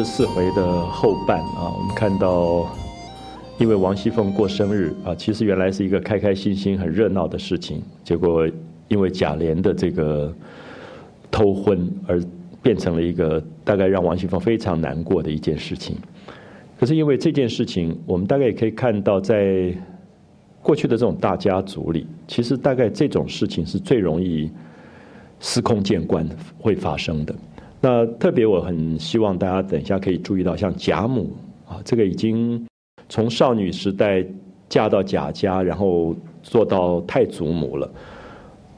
[0.00, 2.66] 好，我们在《红楼梦》四十四回的后半啊，我们看到，
[3.58, 8.48] 因为王熙凤过生日啊，其实原来是一个开开心心、很热闹的事情，结果
[8.88, 10.34] 因为贾琏的这个
[11.30, 12.22] 偷婚而
[12.62, 15.96] 变成了一个大概让王熙凤非常难过的一件事情。
[16.78, 19.72] 可是因为这件事情，我们大概也可以看到，在
[20.62, 24.50] 过去的这种大家族里，其实大概这种事情是最容易
[25.40, 26.26] 司空见惯
[26.58, 27.34] 会发生的。
[27.82, 31.34] 那特别我很希望大家等一下可以注意到，像贾母
[31.66, 32.66] 啊，这个已经
[33.08, 34.22] 从少女时代
[34.68, 37.90] 嫁到贾家，然后做到太祖母了。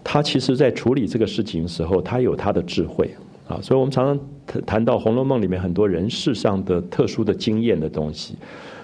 [0.04, 3.10] 她其实在处理这个事情的时候，她有她的智慧
[3.48, 3.58] 啊。
[3.60, 8.36] 所以我们常常谈到《红楼梦》里面很多人事上的特殊的经验的东西。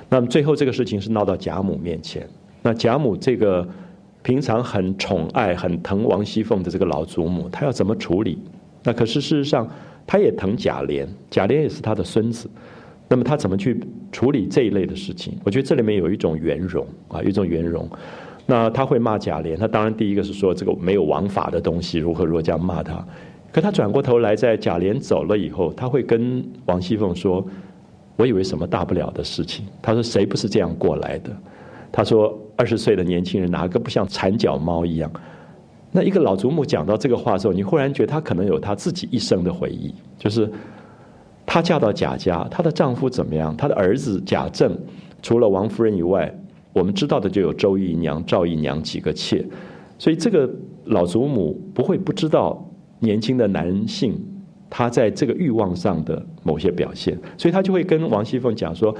[0.09, 2.29] 那么最后这个事情是闹到贾母面前，
[2.63, 3.65] 那贾母这个
[4.25, 8.37] 平常很宠爱、很疼王熙凤的这个老祖母，她要怎么处理？
[8.83, 9.69] 那可是事实上。
[10.09, 12.49] 他也疼贾琏，贾琏也是他的孙子，
[13.09, 13.79] 那么他怎么去
[14.11, 15.35] 处理这一类的事情？
[15.45, 17.87] 我觉得这里面有一种圆融啊，有一种圆融。
[18.47, 23.07] 那他会骂贾琏，他当然第一个是说这个没有王法的东西，如何如何这样骂他。
[23.53, 27.47] 可他转过头来，在贾琏走了以后，他会跟王熙凤说
[28.17, 31.31] ：“我以为什么大不了的事情。”他说：“谁不是这样过来的？”
[31.93, 35.11] 他说：“二十岁的年轻人哪个不像缠脚猫一样？”
[35.91, 40.51] 那一个老祖母讲到这个话的时候，你忽然觉得她可能有她自己一生的回忆，就是
[41.47, 43.57] 她嫁到贾家，她的丈夫怎么样？
[43.57, 44.79] 她的儿子贾政，
[45.23, 46.33] 除了王夫人以外，
[46.75, 49.45] 我们知道的就有周姨娘、赵姨娘几个妾，
[49.99, 50.49] 所以这个
[50.85, 52.63] 老祖母不会不知道
[53.01, 54.23] 年轻的男性
[54.69, 58.95] 他在这个欲望上的某些表现，所以他就会跟王熙凤讲说：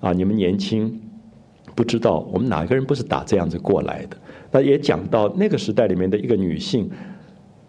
[0.00, 1.00] 啊，你们年轻
[1.74, 4.16] 不知道，我们哪个人不是打这样子过来的？
[4.54, 6.88] 他也讲到那个时代里面的一个女性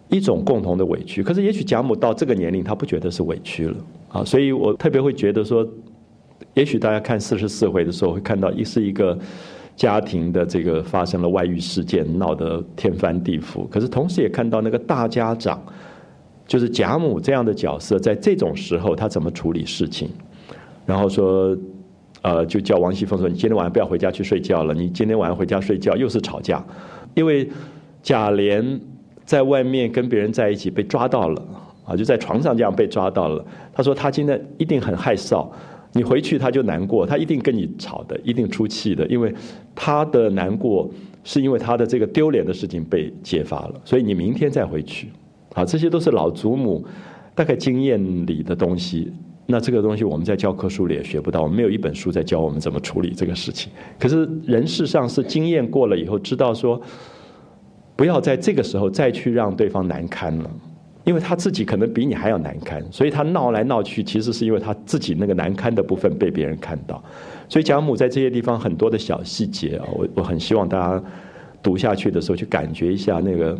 [0.08, 3.74] 一种共同的委屈，可是也许贾母到这个年龄，她不觉得是委屈了
[4.08, 5.66] 啊，所以我特别会觉得说，
[6.54, 9.18] 也许大家看四十四回的时候会看到，一是一个
[9.74, 15.60] 家庭的这个发生了外遇事件，闹得天翻地覆，可是同时也看到那个大家长，
[16.46, 20.08] 就是贾母这样的角色，在这种时候他怎么处理事情，
[20.86, 21.58] 然后说。
[22.26, 24.74] 呃，就叫王熙凤说：“你今天晚上不要回家去睡觉了。
[24.74, 26.60] 你今天晚上回家睡觉又是吵架，
[27.14, 27.48] 因为
[28.02, 28.80] 贾琏
[29.24, 31.40] 在外面跟别人在一起被抓到了
[31.84, 33.44] 啊，就在床上这样被抓到了。
[33.72, 35.48] 他说他今天一定很害臊，
[35.92, 39.32] 你回去他就难过，他一定跟你吵的，一定出气的，因为
[39.72, 40.90] 他的难过
[41.22, 43.74] 是因为他的这个丢脸的事情被揭发了。
[43.84, 45.10] 所以你明天再回去，
[45.54, 46.84] 啊，这些都是老祖母
[47.36, 49.12] 大概经验里的东西。”
[49.46, 53.70] 那这个东西我们在教科书里也学不到，我们没有一本书在教我们怎么处理这个事情。
[53.98, 56.80] 可是人事上是经验过了以后，知道说
[57.94, 60.50] 不要在这个时候再去让对方难堪了，
[61.04, 67.02] 因为他自己可能比你还要难堪，所以他闹来闹去，其实是因为他自己那个难堪的部分被别人看到。
[67.48, 71.04] 所以贾母在这些地方很多的小细节啊，我我很希望大家
[71.62, 73.56] 读下去的时候去感觉一下那个，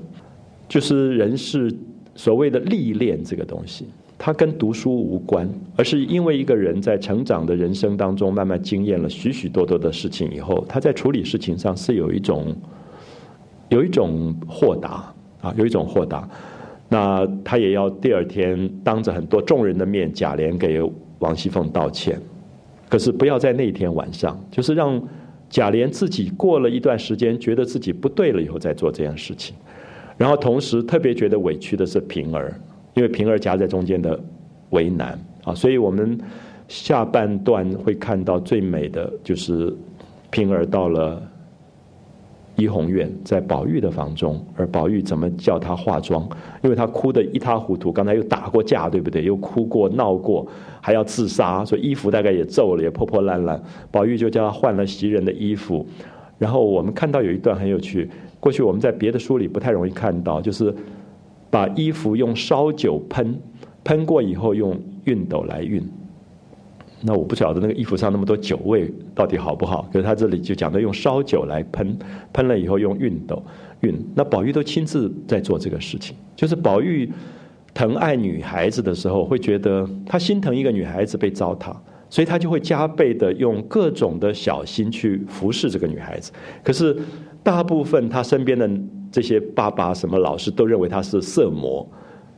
[0.68, 1.72] 就是人是
[2.16, 3.86] 所谓的历练这个东西。
[4.18, 12.56] 它跟读书无关，而是因为一个人在成长的人生当中，慢慢经验了许许多多的事情以后，他在处理事情上是有一种
[13.68, 16.28] 有一种豁达啊，有一种豁达。
[16.88, 20.80] 那他也要第二天当着很多众人的面，贾琏给
[21.18, 22.18] 王熙凤道歉。
[22.88, 25.02] 可是不要在那一天晚上，就是让
[25.50, 29.54] 贾琏自己过了一段时间，觉得自己不对了以后再做这件事情。
[30.16, 32.58] 然后同时特别觉得委屈的是平儿。
[32.96, 34.18] 因为平儿夹在中间的
[34.70, 36.18] 为难啊，所以我们
[36.66, 39.70] 下半段会看到最美的就是
[40.30, 41.22] 平儿到了
[42.56, 46.26] 怡红院，在宝玉的房中，而宝玉怎么叫她化妆？
[46.62, 49.22] 因为她哭得一塌糊涂，刚才又打过架，对不对？
[49.22, 50.46] 又哭过、闹过，
[50.80, 53.62] 还要自杀，所以衣服大概也皱了，也破破烂烂。
[53.90, 55.86] 宝玉就叫她换了袭人的衣服，
[56.38, 58.08] 然后我们看到有一段很有趣，
[58.40, 60.74] 过去我们在别的书里不太容易看到，就是。
[61.50, 63.38] 把衣服用烧酒喷，
[63.84, 65.82] 喷过以后用熨斗来熨。
[67.02, 69.88] 那我不晓得那个衣服上那么多酒味到底好不好。
[69.92, 71.96] 可是他这里就讲的用烧酒来喷，
[72.32, 73.42] 喷了以后用熨斗
[73.82, 73.94] 熨。
[74.14, 76.16] 那宝玉都亲自在做这个事情。
[76.34, 77.10] 就是宝玉
[77.72, 81.76] 疼爱女孩子的时候，会觉得他心疼一个女孩子被糟蹋，
[82.10, 86.32] 所以他就会加倍的用各种的小心去服侍这个女孩子。
[86.64, 86.96] 可是
[87.42, 88.68] 大部分他身边的。
[89.16, 91.88] 这些爸爸什么老师都认为他是色魔，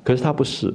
[0.05, 0.73] 可是他不是。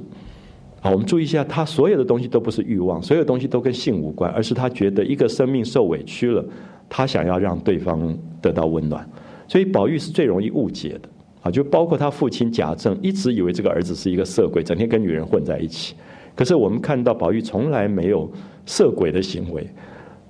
[0.82, 6.44] 好，我们注意一下，他所有的东西都不是欲望，所有东西都跟性无关，而是他觉得一个生命受委屈了，
[6.90, 9.08] 他想要让对方得到温暖。
[9.48, 11.08] 所以宝玉是最容易误解的
[11.40, 15.94] 啊，就包括他父亲贾政一直以为这个儿子是一个色鬼，整天跟女人混在一起。
[16.36, 18.30] 可是我们看到宝玉从来没有
[18.66, 19.66] 色鬼的行为，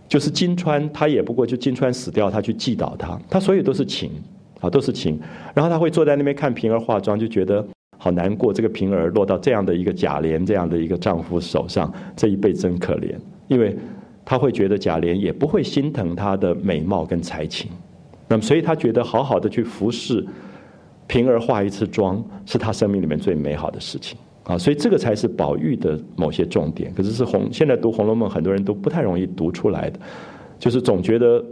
[0.06, 4.12] 就是金钏他也不过就金钏死掉，他去祭祷他，他所有都是情
[4.64, 5.20] 啊，都是情。
[5.54, 7.64] 然后他会坐在那边看平儿化妆，就觉得
[7.98, 13.14] 好难过，这个平儿落到这样的一个贾琏这样的一个丈夫手上，这一辈真可怜。
[13.48, 13.76] 因为
[14.24, 17.70] 他会觉得贾琏也不会心疼她的美貌跟才情，
[18.26, 20.26] 那么所以他觉得好好的去服侍
[21.06, 24.56] 平儿化一次妆，是他生命里面最美好的事情啊！
[24.56, 26.90] 所以这个才是宝玉的某些重点。
[26.94, 30.00] 可是是红现在读《红楼梦》，很多人都不太容易读出来的，
[30.58, 31.44] 就是总觉得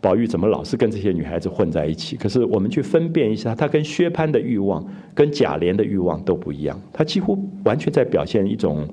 [0.00, 2.16] 宝玉怎么老是跟这些女孩子混在一起？
[2.16, 4.84] 可是我们去分辨一下，他跟薛蟠的欲望、
[5.14, 8.86] 跟贾琏的欲望都不一样，他几乎完全在表现一种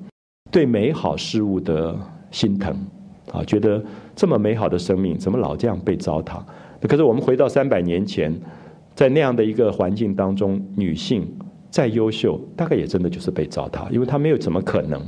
[0.50, 1.96] 对美好事物的
[2.30, 2.76] 心疼。
[3.32, 3.82] 啊，觉得
[4.14, 6.40] 这么美好的生命，怎么老这样被糟蹋？
[6.82, 8.32] 可是我们回到三百年前，
[8.94, 11.26] 在那样的一个环境当中，女性
[11.70, 15.00] 再优秀，大概也真的就是被糟蹋，因为她没有怎么可能，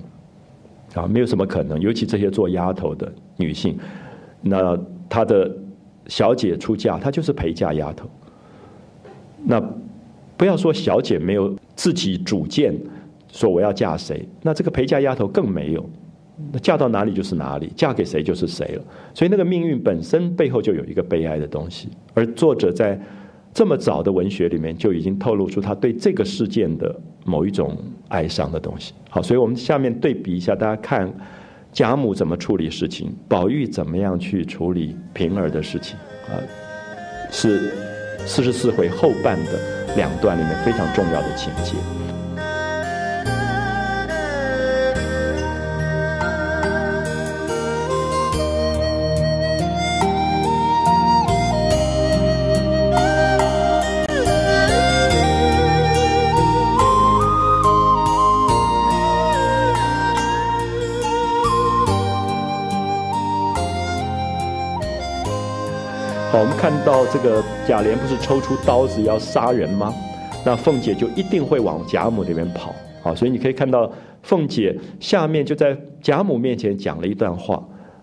[0.95, 1.79] 啊，没有什么可能。
[1.79, 3.79] 尤其这些做丫头的女性，
[4.41, 4.77] 那
[5.09, 5.55] 她的
[6.09, 8.09] 小姐出嫁，她就是陪嫁丫头。
[9.45, 9.63] 那
[10.37, 12.75] 不要说小姐没有自己主见，
[13.33, 15.89] 说我要嫁谁，那这个陪嫁丫头更没有。
[16.53, 18.85] 那嫁到哪里就是哪里，嫁给谁就是谁了。
[19.15, 23.01] 所以那个命运本身背后就有一个悲哀的东西，而作者在
[23.55, 26.95] 这么早的文学里面就已经透露出他对这个事件的
[27.25, 27.75] 某一种
[28.09, 28.93] 哀伤的东西。
[29.09, 31.11] 好，所以我们下面对比一下，大家看
[31.77, 35.95] 贾母怎么处理事情，宝玉怎么样去处理平儿的事情
[36.27, 36.33] 啊，
[37.31, 37.71] 是
[38.25, 41.75] 四十四回后半的两段里面非常重要的情节。
[66.87, 69.93] 到这个贾琏不是抽出刀子要杀人吗？
[70.45, 72.73] 那凤姐就一定会往贾母那边跑。
[73.03, 73.91] 好，所以你可以看到
[74.23, 77.61] 凤姐下面就在贾母面前讲了一段话。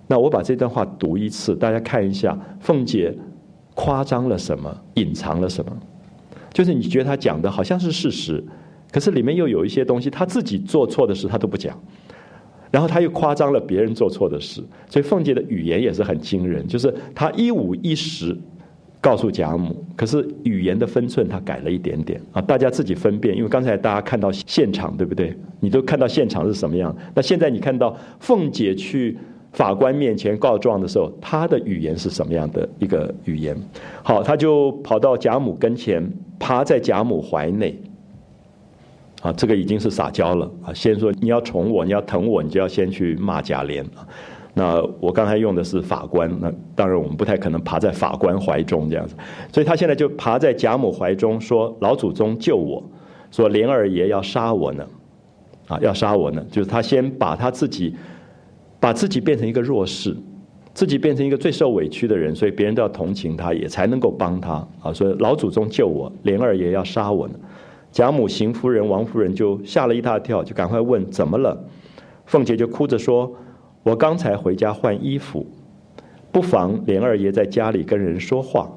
[0.07, 3.17] 那我把这段话读一次，大家看一下，凤姐
[3.73, 5.71] 夸张了什么，隐藏了什么？
[6.51, 8.43] 就是你觉得她讲的好像是事实，
[8.91, 11.73] 可是里面又有一些东西，她自己做错的事她都不讲。
[12.69, 18.35] 然后他又夸张了别人做错的事，所以凤姐的语言也是很惊人，就是她一五一十
[19.03, 23.35] 告诉贾母，可是语言的分寸他改了一点点啊，大家自己分辨。
[23.35, 25.35] 因为刚才大家看到现场，对不对？
[25.59, 26.95] 你都看到现场是什么样？
[27.13, 29.17] 那现在你看到凤姐去
[29.51, 33.53] 法官面前告状的时候，她的语言是什么样的一个语言？
[34.03, 37.77] 好，她就跑到贾母跟前，趴在贾母怀内。
[39.21, 40.73] 啊，这个已经是撒娇了啊！
[40.73, 44.07] 先说你要宠我，你要疼我，你就要先去骂贾琏啊。
[44.53, 49.15] 那我刚才用的是法官，那当然我们不太可能爬在法官怀中这样子，
[49.51, 52.83] 所以他现在就爬在贾母怀中说：“老祖宗救我！”
[53.31, 54.85] 说莲二爷要杀我呢，
[55.67, 57.95] 啊，要杀我呢，就是他先把他自己
[58.79, 60.15] 把自己变成一个弱势，
[60.75, 64.93] 自己变成一个最受委屈的人，所以别人都要同情他，也才能够帮他啊。
[64.93, 67.33] 所以老祖宗救我，莲二爷要杀我呢。
[67.91, 71.59] 贾母、邢夫人、王夫人就吓了一大跳，就赶快问怎么了。
[72.25, 73.31] 凤姐就哭着说
[73.83, 75.45] ：“我刚才回家换衣服，
[76.31, 78.71] 不妨莲二爷在家里跟人说话。”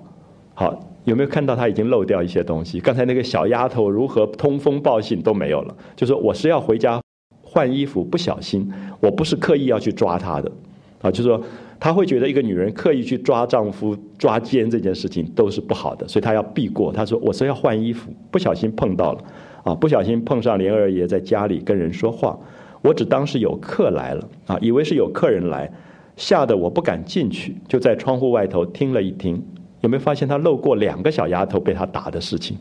[0.54, 2.80] 好，有没有看到他已经漏掉一些东西？
[2.80, 7.00] 刚才那个小丫头如何通风报信都没有了，就说我是要回家
[7.42, 8.70] 换衣服，不小心，
[9.00, 10.52] 我不是刻意要去抓他的。
[11.00, 11.40] 啊，就说。
[11.78, 16.90] 她会觉得一个女人刻意去抓丈夫、抓奸这件事情都是不好的，所以她要避过。
[16.90, 19.20] 她说：“我是要换衣服，不小心碰到了，
[19.62, 22.38] 啊，不小心碰上莲二爷在家里跟人说话，
[22.86, 25.68] 我只当是有客来了，啊，以为是有客人来，
[26.16, 29.42] 吓得我不敢进去，就在窗户外头听了一听。
[29.80, 32.56] 有没有发现他漏过两个小丫头被他打的事情，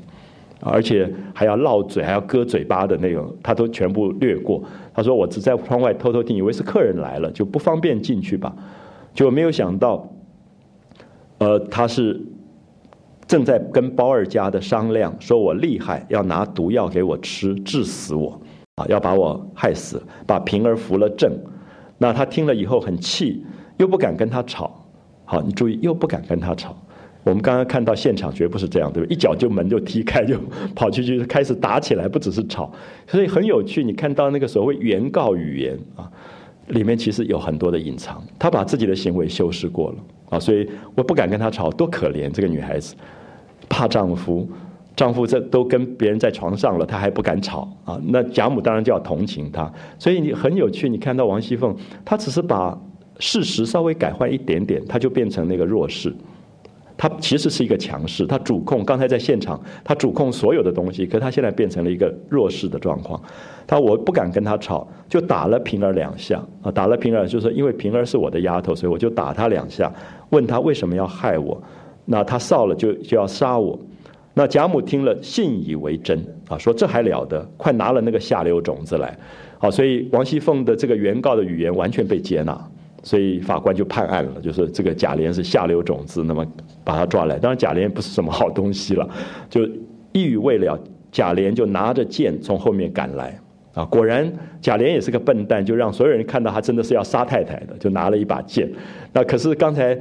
[0.62, 4.64] 而且还要闹嘴、还要割嘴巴的那种，他都全部略过。
[4.94, 8.56] 他说：我只在窗外偷偷听，以为是客人来了，就不方便进去吧。”
[9.16, 10.12] 就没有想到，
[11.38, 12.22] 呃，他是
[13.26, 18.38] 正在跟包二家的商量，说我厉害，要拿毒药给我吃，治死我，
[18.76, 21.32] 啊，要把我害死，把平儿扶了正。
[21.98, 23.42] 那他听了以后很气，
[23.78, 24.86] 又不敢跟他吵。
[25.24, 26.76] 好，你注意，又不敢跟他吵。
[27.24, 29.16] 我们刚刚看到现场绝不是这样，对不对？
[29.16, 30.38] 一脚就门就踢开，就
[30.76, 32.70] 跑出去开始打起来，不只是吵，
[33.08, 33.82] 所以很有趣。
[33.82, 36.12] 你看到那个所谓原告语言啊。
[36.70, 39.98] 里面其实有很多的隐藏，她把自己的行为修饰过了
[40.32, 42.96] 啊，所以我不敢跟她吵，多可怜这个女孩子，
[43.70, 44.50] 怕丈夫，
[44.96, 48.00] 丈夫这都跟别人在床上了，她还不敢吵啊。
[48.06, 51.76] 那贾母当然就要同情她，所以你很有趣，你看到王熙凤，
[52.06, 52.78] 她只是把
[53.20, 56.14] 事实稍微改换一点点，她就变成那个弱势。
[56.98, 58.86] 她其实是一个强势，她主控。
[58.86, 63.22] 刚才在现场，她主控所有的东西，可她现在变成了一个弱势的状况。
[63.68, 69.92] 她我不敢跟她吵，就打了平儿两下啊，打了平儿，就是因为平儿是我的丫头，所以我就打她两下，
[70.30, 71.62] 问她为什么要害我。
[72.06, 73.78] 那她臊了就就要杀我。
[74.38, 79.18] 那贾母听了，信以为真啊，说这还了得，快拿了那个下流种子来，
[79.58, 82.70] 好，所以王熙凤的这个原告的语言完全被接纳，
[83.02, 86.46] 所以法官就判案了，就是这个贾琏是下流种子，那么
[86.84, 87.40] 把他抓来。
[87.40, 89.10] 当然贾琏不是什么好东西了，
[89.50, 89.62] 就
[90.12, 90.78] 一语未了，
[91.14, 93.40] 贾琏就拿着剑从后面赶来
[93.74, 98.70] 啊，果然贾琏也是个笨蛋，就让所有人看到他真的是要杀太太的，就拿了一把剑。
[99.14, 99.98] 那可是刚才。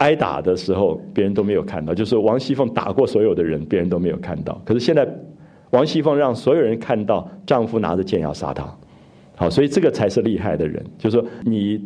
[0.00, 4.58] 挨打的时候，别人都没有看到，就是王熙凤打过所有的人，别人都没有看到。
[4.64, 5.06] 可是现在，
[5.72, 8.64] 王熙凤让所有人看到丈夫拿着剑要杀她，
[9.36, 10.82] 好，所以这个才是厉害的人。
[10.96, 11.84] 就是说，你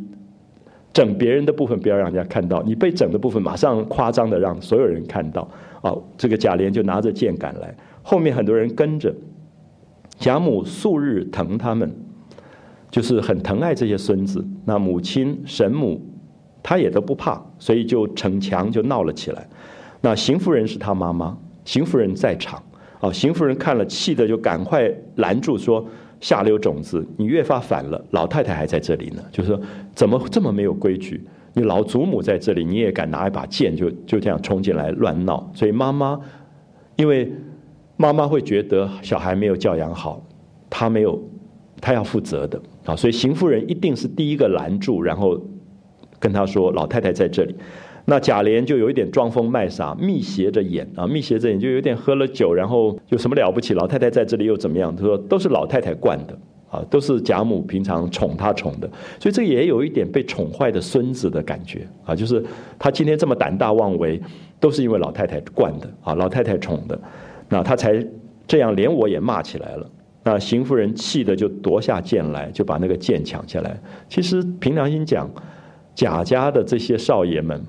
[0.93, 5.49] 整别人的部分不要让人家看到，你被整的部分马上夸张的让所有人看到。
[5.83, 9.13] 啊，这个贾琏就拿着剑赶来，后面很多人跟着。
[10.17, 11.93] 贾母素日疼他们，
[12.93, 14.47] 就是很疼爱这些孙子。
[14.65, 16.01] 那母亲神母。
[16.65, 19.47] 他也都不怕，所以就逞强就闹了起来。
[20.01, 22.63] 那邢夫人是他妈妈，邢夫人在场
[23.01, 23.13] 啊。
[23.13, 25.87] 邢夫人看了，气的就赶快拦住说
[26.21, 28.03] ：“下流种子，你越发反了。
[28.13, 29.61] 老太太还在这里呢，就是说
[29.95, 31.23] 怎么这么没有规矩？
[31.53, 35.51] 你老祖母在这里，你也敢拿一把剑就就这样冲进来乱闹？
[35.55, 36.19] 所以妈妈，
[36.97, 37.31] 因为
[37.99, 40.23] 妈妈会觉得小孩没有教养好，
[40.71, 41.23] 她没有，
[41.79, 42.97] 她要负责的啊。
[42.97, 45.39] 所以邢夫人一定是第一个拦住，然后。
[46.25, 47.55] 跟他说：“老太太在这里。”
[48.07, 53.75] 那贾琏就有一点装疯卖傻，眯斜着眼啊，眯斜着眼，就有点喝了酒，然后有什么了不起？
[53.75, 54.95] 老太太在这里又怎么样？
[54.97, 56.39] 他说：“都是老太太惯的
[56.71, 58.89] 啊，都是贾母平常宠他宠的，
[59.21, 62.43] 所以这也有一点被宠坏的孙子的感觉啊，就是
[62.79, 64.19] 他今天这么胆大妄为，
[64.59, 66.99] 都是因为老太太惯的啊，老太太宠的，
[67.51, 68.03] 那他才
[68.47, 69.91] 这样，连我也骂起来了。
[70.23, 73.79] 那邢夫人气的就夺下剑来，就把那个剑抢下来。
[74.09, 75.29] 其实凭良心讲。”
[75.95, 77.61] 贾家的这些少爷们，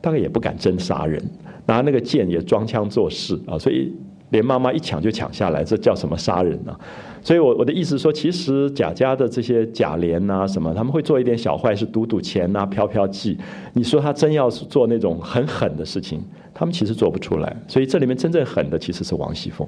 [0.00, 1.22] 大概也不敢真杀人，
[1.66, 3.92] 拿那个剑也装腔作势啊，所以
[4.30, 6.76] 连妈妈一抢就抢下来，这叫什么杀人呢？
[7.24, 13.36] 所以，我我的意思说，其实贾家的这些贾琏呐，什么他们会做一点小坏事，赌赌钱呐，飘飘妓。
[13.74, 16.20] 你说他真要是做那种很狠的事情，
[16.52, 17.56] 他们其实做不出来。
[17.68, 19.64] 所以这里面真正狠的其实是王熙凤。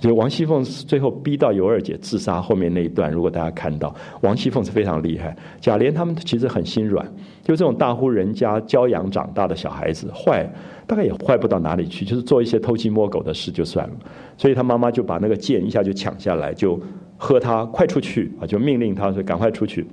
[0.00, 5.36] 就王熙凤最后逼到尤二姐自杀后面那一段，如果大家看到，王熙凤是非常厉害。
[5.60, 7.06] 贾琏他们其实很心软，
[7.42, 10.50] 就这种大户人家教养长大的小孩子，坏
[10.86, 13.94] 大概也坏不到哪里去，就是做一些偷鸡摸狗的事就算了。
[14.38, 16.80] 所以他妈妈就把那个剑一下就抢下来，就
[17.18, 19.86] 喝他快出去啊，就命令他说赶快出去。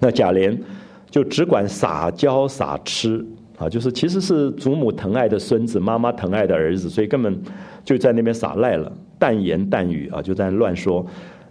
[0.00, 0.58] 那贾琏
[1.10, 3.22] 就只管撒娇撒痴
[3.58, 7.38] 啊，就是其实是祖母疼爱的孙子，妈妈疼爱的儿子，所以根本
[7.84, 8.90] 就在那边撒赖了。
[9.18, 11.04] 淡言淡语啊，就在乱说。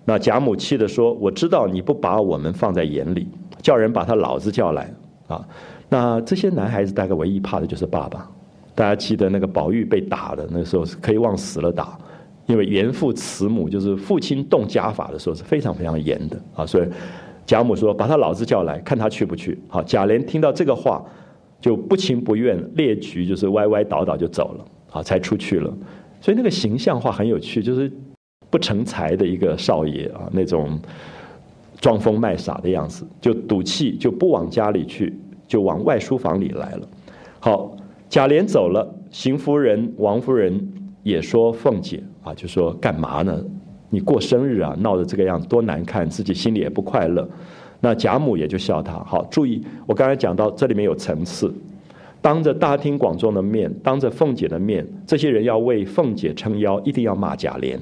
[0.05, 3.27] 那贾母气的说：“我知道你不把我们放在眼里，
[3.61, 4.89] 叫人把他老子叫来
[5.27, 5.45] 啊。”
[5.89, 8.29] 那这些男孩子大概唯一怕的就是爸爸。
[8.73, 11.97] 大家记得那个宝玉被打的那时候是可以往死了打，
[12.45, 16.65] 因为严父慈母，就是父亲动家法的时候是非常非常严的啊。
[16.65, 16.87] 所以
[17.45, 21.03] 贾母说：“把他老子叫来，看他去不去。”好，贾琏听到这个话，
[21.59, 25.73] 就不情不愿，列举就是歪歪倒倒就走了，好，才出去了。
[26.19, 27.91] 所以那个形象化很有趣，就是
[28.49, 30.79] 不成才的一个少爷啊，那种
[31.79, 35.13] 装疯卖傻的样子，就赌气，就不往家里去，
[35.47, 36.87] 就往外书房里来了。
[37.39, 37.75] 好，
[38.09, 40.59] 贾琏走了，邢夫人、王夫人
[41.03, 43.43] 也说凤姐啊，就说干嘛呢？
[43.89, 47.27] 你过生日啊，闹得这个样子多难看，自己心里也不快乐。
[47.79, 48.93] 那贾母也就笑他。
[49.05, 51.53] 好，注意，我刚才讲到这里面有层次。
[52.21, 57.79] 当着大庭广众的面，当着凤姐的面，这些人要为凤姐撑腰，一定要骂贾琏。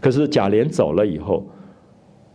[0.00, 1.46] 可是贾琏走了以后，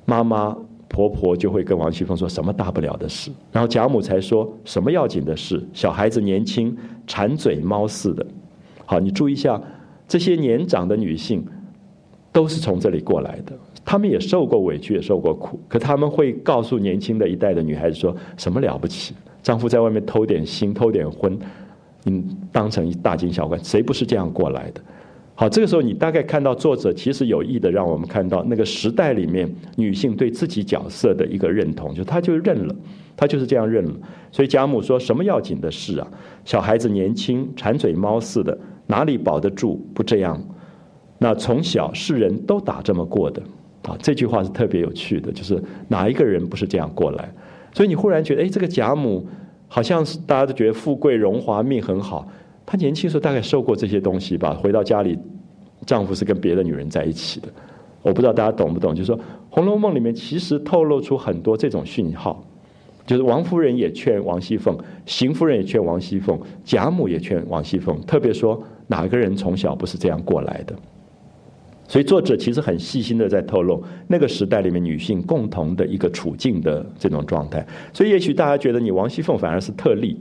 [0.06, 0.56] 妈妈
[0.88, 5.64] 婆婆就会跟王熙凤说什么大不了的事，然后贾母才说什么要紧的事。
[5.74, 6.76] 小孩子年轻，
[7.08, 8.26] 馋嘴猫似的。
[8.86, 9.62] 好，你注意一下，
[10.08, 11.46] 这些年长的女性
[12.32, 19.16] 都是从这里过来的，她们也受过委屈，也受过苦，可他们会告诉年轻的一代的女孩子说什么了不起。
[19.43, 21.38] 丈夫在外面偷点腥、偷点荤，
[22.05, 24.81] 嗯，当成一大惊小怪，谁不是这样过来的？
[25.33, 32.75] 好，这个时候你大概看到作者其实有意的让我们看到那个时代里面女性对自己角色的一个认同，就她就认了，
[33.17, 33.93] 她就是这样认了。
[34.31, 36.07] 所以贾母说什么要紧的事啊？
[36.45, 38.55] 小孩子年轻，馋嘴猫似的，
[38.86, 39.81] 哪里保得住？
[39.95, 40.39] 不这样，
[41.17, 43.41] 那从小世人都打这么过的，
[43.83, 47.33] 啊，这句话是特别有趣的，就是哪一个人不是这样过来？
[47.74, 49.25] 所以你忽然觉得，哎，这个贾母
[49.68, 52.28] 好像是大家都觉得富贵荣华命很好，
[52.66, 54.54] 她年轻时候大概受过这些东西吧。
[54.54, 55.18] 回到家里，
[55.86, 57.48] 丈夫是跟别的女人在一起的，
[58.01, 58.94] 我不知道大家懂不懂？
[58.94, 59.18] 就是说，
[59.50, 62.44] 《红楼梦》里面其实透露出很多这种讯号，
[63.06, 70.75] 就是王夫人也劝王熙凤，邢夫人也劝王熙凤，贾母也劝王熙凤，特别说哪个人从小不是这样过来的？
[71.91, 77.67] 所以作者其实很细心的在透露那个时代里面女性共同的一个处境的这种状态。
[77.91, 80.17] 所以也许大家觉得你王熙凤反而是特例，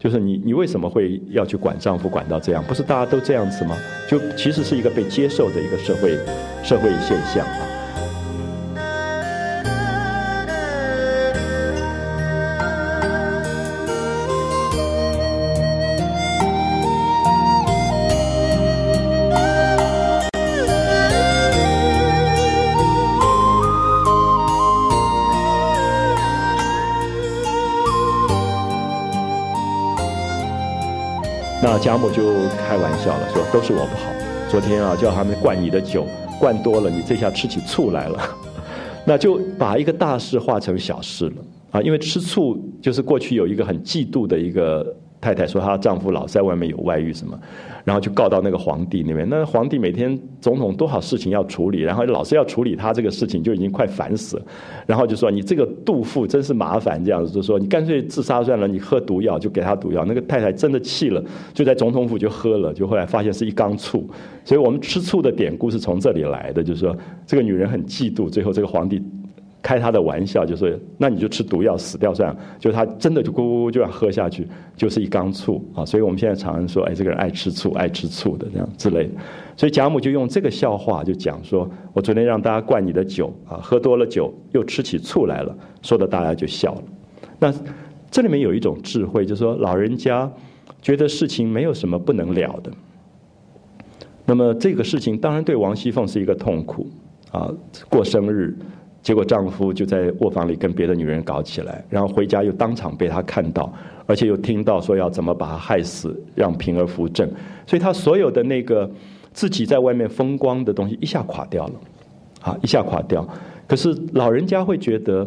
[0.00, 2.64] 就是你你为什么会要去管丈夫管到这样？
[2.64, 3.76] 不是大家都这样子吗？
[4.10, 6.18] 就其实是一个被接受的一个社会
[6.64, 7.46] 社会现象。
[31.86, 34.10] 贾母就开玩笑了，说都是我不好。
[34.50, 36.04] 昨天啊，叫他们灌你的酒，
[36.36, 38.18] 灌多了，你这下吃起醋来了。
[39.06, 41.34] 那就把一个大事化成小事了
[41.70, 41.80] 啊！
[41.80, 44.84] 因为吃醋就是过去有一个很嫉妒的一个。
[45.26, 47.36] 太太说她丈夫老在外面有外遇什么，
[47.84, 49.28] 然后就告到那个皇帝那边。
[49.28, 54.42] 那皇帝每天总统多少事情要处理，然后老是要处理他这个事情，就已经快烦死了。
[54.86, 60.04] 然后就说你这个杜父真是麻烦，这样子就说你干脆自杀算了，你喝毒药就给他毒药。
[60.04, 61.20] 那个太太真的气了，
[61.52, 64.08] 就在总统府就喝了，就后来发现是一缸醋。
[64.44, 69.02] 所以我们吃醋的典故是从这里来的，就是说这个女人很嫉妒，最后这个皇帝。
[69.62, 72.40] 开他的玩笑，就说那你就吃毒药死掉算了。
[72.58, 75.84] 就他真的就咕咕咕就要喝下去，就是一缸醋啊。
[75.84, 79.10] 所以我们现在常常说，哎，这个人爱吃醋，爱吃醋的这样之类。
[79.56, 86.82] 所以贾母就用这个笑话就讲说，我昨天让大家灌你的酒啊，喝多了酒又吃起醋来了，说的大家就笑了。
[87.40, 87.52] 那
[88.08, 90.30] 这里面有一种智慧，就是说老人家
[90.80, 92.70] 觉得事情没有什么不能了的。
[94.24, 96.86] 那么这个事情当然对王熙凤是一个痛苦
[97.32, 97.52] 啊，
[97.88, 98.56] 过生日。
[99.06, 103.72] 结果丈夫就在卧房里跟别的女人搞起来，然后回家又当场被他看到，
[104.04, 107.30] 而且又听到说要怎么把他害死，让平儿扶正，
[107.68, 108.90] 所以他所有的那个
[109.32, 111.74] 自己在外面风光的东西一下垮掉了，
[112.40, 113.24] 啊，一下垮掉。
[113.68, 115.24] 可是老人家会觉得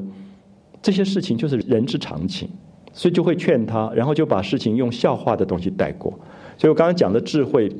[0.82, 2.50] 这些事情就是人之常情，
[2.92, 6.12] 所以就会劝他，然后就把事情用笑话的东西带过。
[6.58, 7.74] 所以我刚刚讲的智慧，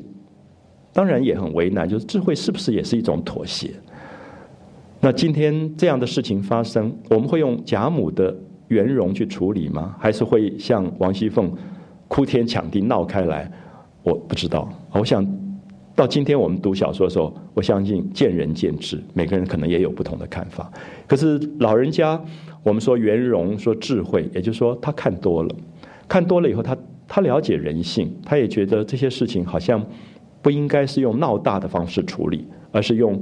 [0.94, 3.70] 当然也很为难，就是智慧是不是也是一种妥协？
[5.02, 8.36] 那今天这样的事情发生，我们会用贾母的
[8.68, 9.96] 圆融去处理吗？
[9.98, 11.50] 还是会像王熙凤
[12.10, 13.50] 哭天抢地闹开来？
[14.04, 14.70] 我不知道。
[14.92, 15.26] 我想
[15.96, 20.70] 到今天我们读小说的时候，我相信见仁见智，每个人可能也有不同的看法。
[21.08, 22.22] 可是老人家，
[22.62, 25.56] 我们说圆融，说智慧，也就是说他看多了，
[26.10, 26.76] 看多了以后，他
[27.08, 29.82] 他了解人性，他也觉得这些事情好像
[30.42, 33.18] 不应该是用闹大的方式处理，而是用。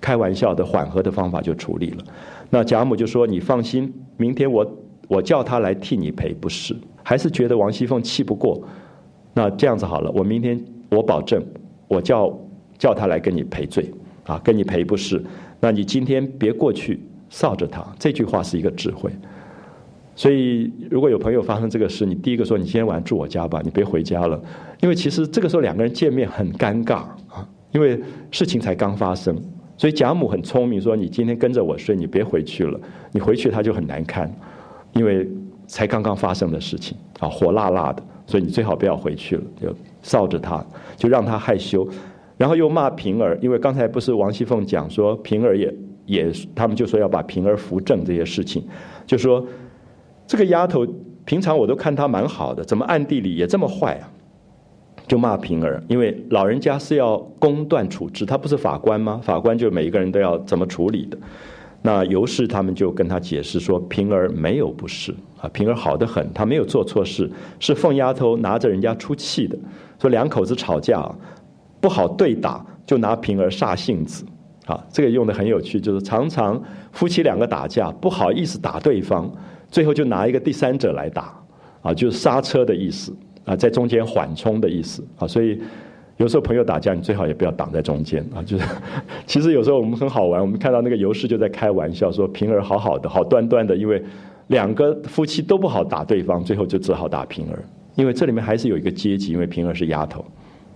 [0.00, 2.04] 开玩笑的缓和的方法就处理了，
[2.50, 6.76] 那贾母就说：“你放心，明天我我叫他来替你赔不是？
[7.02, 8.62] 还是觉得王熙凤气不过？
[9.34, 10.58] 那这样子好了，我明天
[10.90, 11.44] 我保证，
[11.88, 12.32] 我叫
[12.78, 13.90] 叫他来跟你赔罪
[14.24, 15.22] 啊，跟你赔不是？
[15.60, 19.10] 那你今天别过去臊着他。”这句话是一个智慧。
[20.14, 24.40] 所以如果有朋友发生这个事，你第一个说：“你今天晚上住我家吧，你别回家了。”
[24.80, 26.94] 因为其实这个时候两个人见面很尴尬
[27.28, 29.36] 啊，因为事情才刚发生。
[29.78, 32.78] 所以贾母很聪明，说你今天跟着我睡，你别回去了。
[33.12, 34.30] 你回去他就很难堪，
[34.92, 35.26] 因为
[35.66, 40.62] 才刚刚发生的事情啊，火辣辣的，所以你最好不要回去了，就臊着他，
[40.96, 41.88] 就让他害羞。
[42.36, 45.72] 然后又骂平儿，因为刚才不是王熙凤讲说平儿也
[46.06, 48.64] 也，他们就说要把平儿扶正这些事情，
[49.06, 49.46] 就说
[50.26, 50.84] 这个丫头
[51.24, 54.10] 平常我都看她蛮好的，怎么暗地里也这么坏啊？
[55.08, 59.18] 就骂平儿，因为老人家是要公断处置，他不是法官吗？
[59.24, 61.16] 法官就每一个人都要怎么处理的。
[61.80, 69.56] 那尤氏他们就跟他解释说，平儿没有不是啊，平儿好的很，她没有做错事，是凤丫头拿着人家出气的。
[69.98, 71.08] 说两口子吵架
[71.80, 74.24] 不好对打，就拿平儿煞性子
[74.66, 76.60] 啊，这个用的很有趣，就是常常
[76.92, 79.32] 夫妻两个打架不好意思打对方，
[79.70, 81.34] 最后就拿一个第三者来打
[81.80, 83.16] 啊，就是刹车的意思。
[83.48, 85.58] 啊，在中间缓冲的意思啊，所以
[86.18, 88.42] 有时候朋友打架，你最好也不要挡在中间啊。
[88.42, 88.64] 就是
[89.26, 94.02] 其实有时候我们很好玩，我们看到那个尤氏就在开玩笑说平儿好好的，好端端的，因为
[94.48, 97.58] 两个夫妻都不好打对方，最后就只好打平儿。
[97.94, 100.24] 因为这里面还是有一个阶级，因为平儿是丫头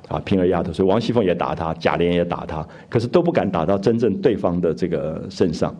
[0.08, 5.74] 啊，平儿丫头，所以王熙凤也打她，贾琏也打她，可是都不敢打到真正对方的这个身上。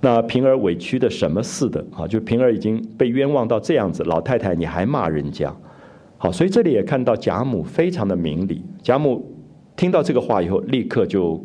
[0.00, 2.06] 那平儿委屈的什么似的啊？
[2.06, 5.54] 就平儿已经被冤枉到这样子，老太太你还骂人家，
[6.24, 8.64] 好，所以这里也看到贾母非常的明理。
[8.82, 9.22] 贾母
[9.76, 11.38] 听到这个话以后，立刻就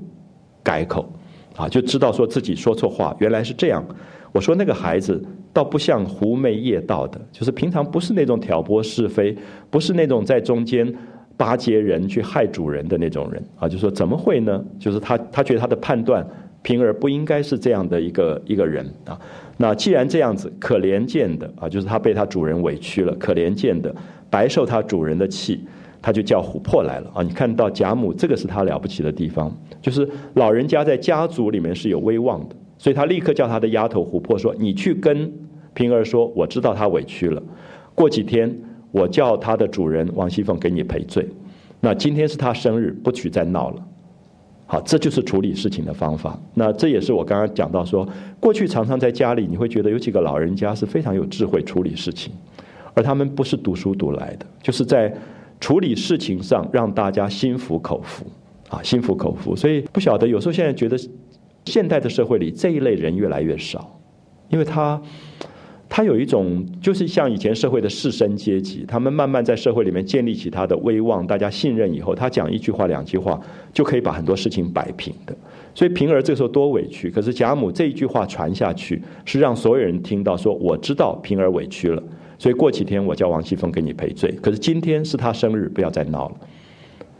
[0.64, 1.12] 改口，
[1.58, 3.86] 啊，就知道说自己说错话，原来是这样。
[4.32, 9.38] 我说那个孩子倒不像狐媚夜道的，就是平常不是那种挑拨是非，
[9.70, 10.96] 不是那种在中间。
[11.36, 14.64] 巴结人去害主人的那种人啊，就说怎么会呢？
[14.78, 16.26] 就是他，他觉得他的判断
[16.62, 19.18] 平儿不应该是这样的一个一个人啊。
[19.56, 23.96] 那既然这样子，可怜见的啊，就是他被他主人委屈了，可怜见的
[24.30, 25.62] 白受他主人的气，
[26.02, 27.24] 他就叫琥珀来了啊。
[27.24, 35.32] 你看到贾母这个是他了不起的地方，就是老人家在家族里面是有威望的，所以他立刻叫他的丫头琥珀说：“你去跟
[35.74, 37.42] 平儿说，我知道他委屈了，
[37.94, 38.56] 过几天。”
[38.92, 41.24] 我叫他的主人王熙凤给你赔罪，
[41.80, 43.86] 那今天是他生日，不许再闹了。
[44.66, 46.42] 好，这就是处理事情的方法。
[46.56, 52.34] 那这也是我刚刚讲到说，过去常常在家里，你会觉得有几个老人家是非常有智慧处理事情，
[53.00, 55.14] 而他们不是读书读来的，就是在
[55.62, 58.26] 处理事情上让大家心服口服
[58.68, 59.56] 啊，心服口服。
[59.56, 61.00] 所以不晓得有时候现在觉得，
[61.64, 63.98] 现代的社会里这一类人越来越少，
[64.50, 65.02] 因为他。
[65.92, 73.42] 他有一种，就是像以前社会的士绅阶级，他们慢慢在社会里面建立起他的威望，大家信任以后，他讲一句话、两句话
[73.74, 75.36] 就可以把很多事情摆平的。
[75.74, 82.04] 所以平儿这时候多委屈，可是贾母这一句话传下去，是让所有人听到说：“我知道平儿委屈了，
[82.40, 84.32] 所以过几天我叫王熙凤给你赔罪。
[84.42, 86.36] 可是今天是他生日，不要再闹了。”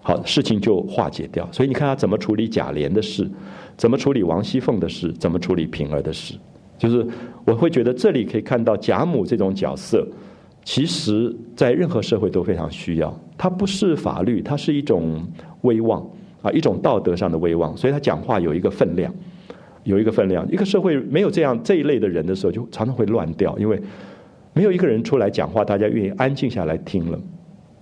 [0.02, 1.48] 好，事情就化解掉。
[1.52, 3.30] 所以你看他怎么处理贾琏的事，
[3.76, 6.34] 怎么处理王熙凤的事，怎么处理平儿的事。
[6.78, 7.06] 就是
[7.46, 10.08] 我会觉得这里可以看到贾母这种角色，
[10.64, 13.14] 其实在任何社会都非常需要。
[13.38, 15.22] 它不是法律，它是一种
[15.62, 16.02] 威望
[16.42, 17.76] 啊，一种道德上的威望。
[17.76, 19.14] 所以他讲话有一个分量，
[19.84, 20.50] 有一个分量。
[20.50, 23.80] 一个社会没有这样这一类的人的时候，就常常会乱掉，因为
[24.54, 27.20] 没有一个人出来讲话，大家愿意安静下来听了。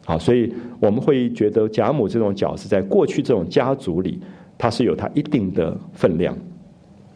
[0.05, 4.19] 好，所以我们会觉得贾母这种角色，在过去这种家族里，
[4.57, 6.37] 它是有它一定的分量。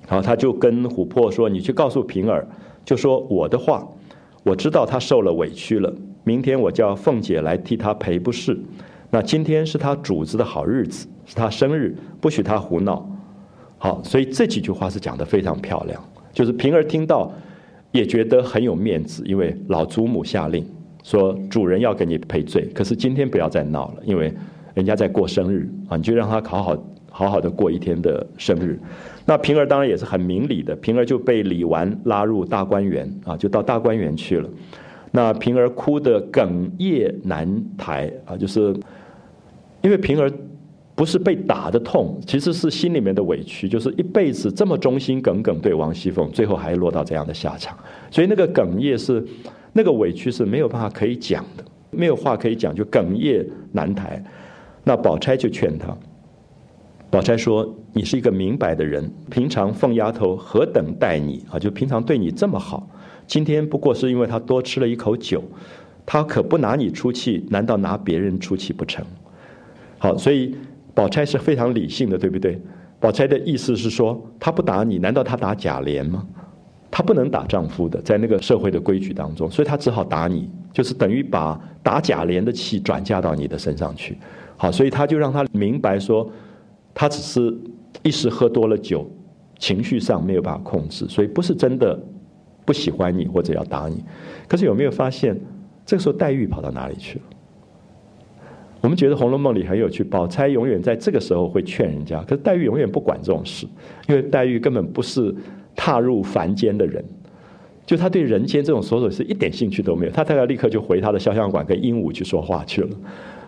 [0.08, 2.46] 然后他就跟琥珀说：“你去告诉平儿，
[2.84, 3.88] 就说我的话，
[4.44, 5.94] 我知道他受了委屈了。
[6.26, 8.60] 明天我叫凤姐来替他赔不是。
[9.10, 13.10] 那今天是他主子的好日子，是他生日，不许他胡闹。
[13.78, 16.04] 好，所以这几句话是讲的非常漂亮。
[16.34, 17.32] 就是平儿听到
[17.92, 20.66] 也觉得很有面子，因为老祖母下令
[21.04, 24.34] 说主人要给你赔罪，可是今天不要再闹了，因为
[24.74, 28.80] 人家在过生日啊，你就让他好好好好的过一天的生日。”
[29.26, 34.50] 那平儿当然也是很明理的，平儿就被李纨拉入大观园啊，就到大观园去了。
[35.12, 38.74] 那平儿哭得哽咽难抬啊，就是
[39.82, 40.32] 因为平儿
[41.02, 47.76] 不是被打的痛，其实是心里面的委屈，就是一辈子这么忠心耿耿对王熙凤，最后还落到这样的下场，
[48.12, 49.26] 所以那个哽咽是
[49.74, 54.24] 那个委屈是没有办法可以讲的，没有话可以讲，就哽咽难抬。
[54.84, 55.88] 那宝钗就劝他。
[57.10, 61.58] 宝钗说：“你是一个明白的人，平常凤丫头何等待你啊？
[61.58, 62.88] 就平常对你这么好，
[63.26, 65.44] 今天不过是因为她多吃了一口酒，
[66.06, 69.04] 她可不拿你出气，难道拿别人出气不成？
[69.98, 70.56] 好，所以
[71.02, 72.62] 宝钗是非常理性的，对不对？
[73.00, 76.24] 宝钗的意思是说，她不打你，难道她打贾琏吗？
[76.92, 84.16] 她不能打丈夫的，在那个社会的规矩当中，所以她只好打你，就是等于把打贾琏的气转嫁到你的身上去。
[84.58, 86.30] 好，所以她就让她明白说。”
[86.94, 87.58] 他只是
[88.04, 89.10] 一时喝多了酒，
[89.58, 91.98] 情绪上没有办法控制，所以不是真的
[92.66, 94.04] 不喜欢你或者要打你。
[94.46, 95.40] 可是有没有发现，
[95.86, 97.26] 这个时候黛玉跑到哪里去了？
[98.82, 103.65] 我们觉得《红楼梦》里很有趣，宝钗永远在这个时候会劝人家，可是黛玉永远不管这种事，
[104.10, 105.34] 因为黛玉根本不是
[105.76, 107.04] 踏入凡间的人，
[107.86, 110.12] 就她对人间这种琐琐事一点兴趣都没有。
[110.12, 112.89] 她大概立刻就回她的肖像馆跟鹦鹉去说话去了。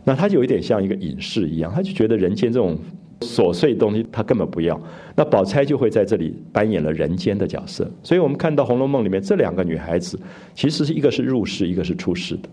[0.03, 2.77] 那她就有一点像一个隐士一样，她就觉得人间这种。
[3.21, 4.77] 琐碎东西她根本不要，
[5.15, 7.89] 那宝钗就会在这里扮演了人间的角色。
[8.03, 10.19] 所以我们看到《红楼梦》里面这两个女孩子，
[10.53, 12.49] 其实是一个是入世，一个是出世的。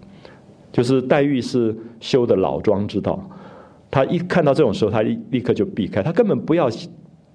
[0.73, 3.19] 就是黛玉是修的老庄之道，
[3.91, 6.69] 她一看到这种时候，她立立刻就避开，她根本不要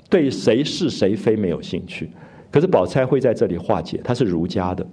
[0.10, 2.10] 对谁是谁非没有兴趣。
[2.52, 4.86] 可是宝钗会在这里化解，她是儒家的，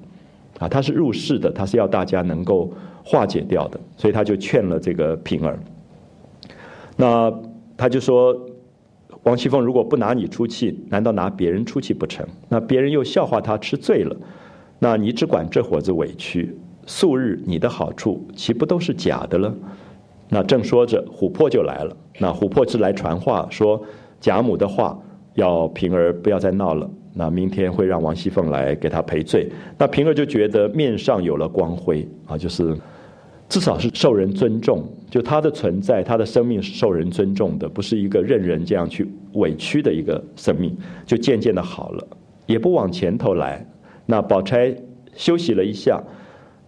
[0.59, 2.72] 啊，她是入世的，她是要大家能够
[3.05, 5.59] 化解掉的，所以她就劝了这个平儿。
[6.96, 7.33] 那。
[7.74, 8.38] 他就说
[9.24, 12.24] ：“王熙凤如果不拿你出气，难道拿别人出气不成？
[12.48, 14.14] 那别人又笑话他吃醉了，
[14.78, 16.55] 那你只管这伙子委屈，
[16.86, 19.54] 素日你的好处岂不都是假的了？
[20.28, 21.96] 那正说着，琥珀就来了。
[22.18, 23.82] 那琥珀是来传话说
[24.20, 24.98] 贾母的话，
[25.34, 26.88] 要平儿不要再闹了。
[27.14, 29.46] 那明天会让王熙凤来给他赔罪。
[29.76, 32.74] 那平儿就觉得面上有了光辉啊，就是
[33.48, 42.06] 至少是受人尊重，就他的存在，他的生命是受人尊重的，不是一个任人这样去委屈的一个生命，就渐渐的好了，
[42.46, 43.62] 也不往前头来。
[44.06, 44.74] 那宝钗
[45.14, 46.02] 休息了一下，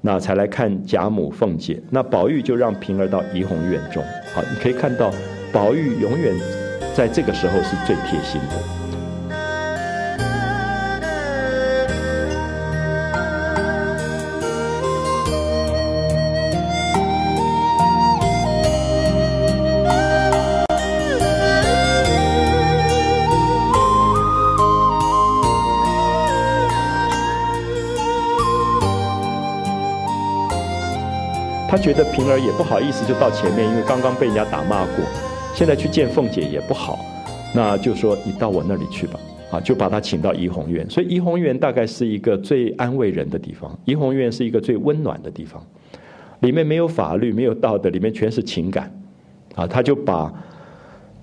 [0.07, 1.83] 那才来看贾母、凤姐。
[1.88, 4.05] 那宝玉就让平儿到怡红院中。
[4.35, 5.11] 好，你可以看到，
[5.51, 6.37] 宝玉永远
[6.95, 8.84] 在这个时候是最贴心的。
[31.85, 35.05] 觉得平儿也不好意思就到前面，因为刚刚被人家打骂过，
[35.55, 36.99] 现在去见凤姐也不好，
[37.55, 39.20] 那就说你到我那里去吧，
[39.51, 40.88] 啊，就把他请到怡红院。
[40.88, 45.62] 所以怡红院大概是一个最安慰人的地方，怡红院是一个最温暖的地方，
[46.40, 48.90] 里面没有法律，没有道德，里面全是情感，
[49.55, 50.33] 啊，他就把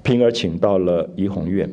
[0.03, 1.67] 平儿请到了怡红院。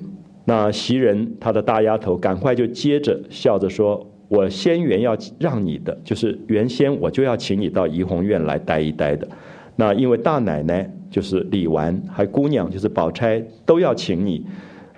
[0.47, 4.07] 那袭人她的大丫头赶快就接着笑着说。
[4.29, 9.27] 我先原要让你的，就是原先我就要请你到怡红院来待一待的，
[9.75, 14.45] 那因为大奶奶就是李纨，还姑娘就是宝钗都要请你，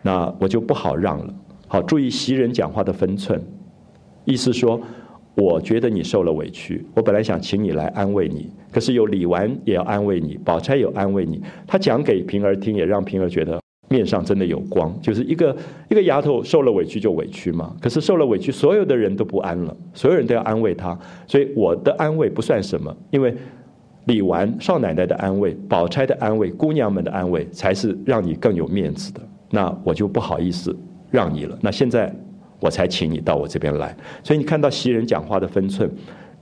[0.02, 1.34] 那我就不好让了。
[1.68, 3.40] 好，注意袭人讲话的分寸，
[4.24, 4.80] 意思说，
[5.36, 13.60] 我觉得你受了委屈，我本来想请你来安慰你，可是有李纨也要安慰你，宝钗有安慰你，他讲给平儿听，也让平儿觉得。
[13.92, 15.54] 面上真的有光，就是一个
[15.88, 17.74] 一个丫头受了委屈就委屈嘛。
[17.80, 20.96] 可是受了委屈，所有的人都不安了，所有人都要安慰她。
[21.26, 23.34] 所以我的安慰不算什么，因为
[24.04, 29.20] 李纨少奶奶的安慰、宝钗的安慰、姑娘们的安慰，才是让你更有面子的。
[29.50, 30.74] 那我就不好意思
[31.10, 31.58] 让你了。
[31.60, 32.14] 那现在
[32.60, 33.96] 我才请你到我这边来。
[34.22, 35.90] 所以你看到袭人讲话的分寸，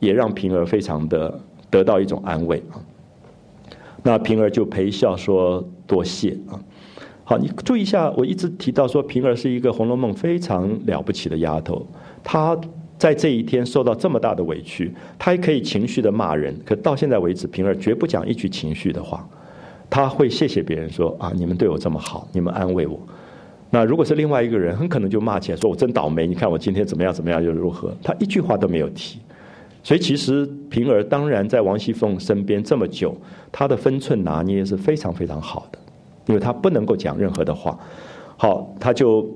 [0.00, 2.76] 也让平儿非常的得到一种安慰啊。
[4.02, 6.60] 那平儿就陪笑说：“多谢啊。”
[7.28, 11.86] 好，你注意一下，我一直提到说平儿是一个《红楼梦》非常了不起的丫头。
[12.24, 12.58] 她
[12.96, 19.28] 在这一天受到这么大的委屈，她还可以情绪的骂人，可到现在为止，平儿绝不讲一句情绪的话。
[19.90, 22.98] 她会谢谢别人说啊，你们对我这么好，你们安慰我。
[23.68, 27.94] 那如果是另外一个人，很可能就骂起来，说我真倒霉，你看我今天怎么样怎么样又如何？
[28.02, 29.18] 她一句话都没有提。
[29.82, 33.14] 所以其实平儿当然在王熙凤身边这么久，
[33.52, 35.78] 她的分寸拿捏是非常非常好的。
[36.28, 37.76] 因为他不能够讲任何的话，
[38.36, 39.28] 好，他就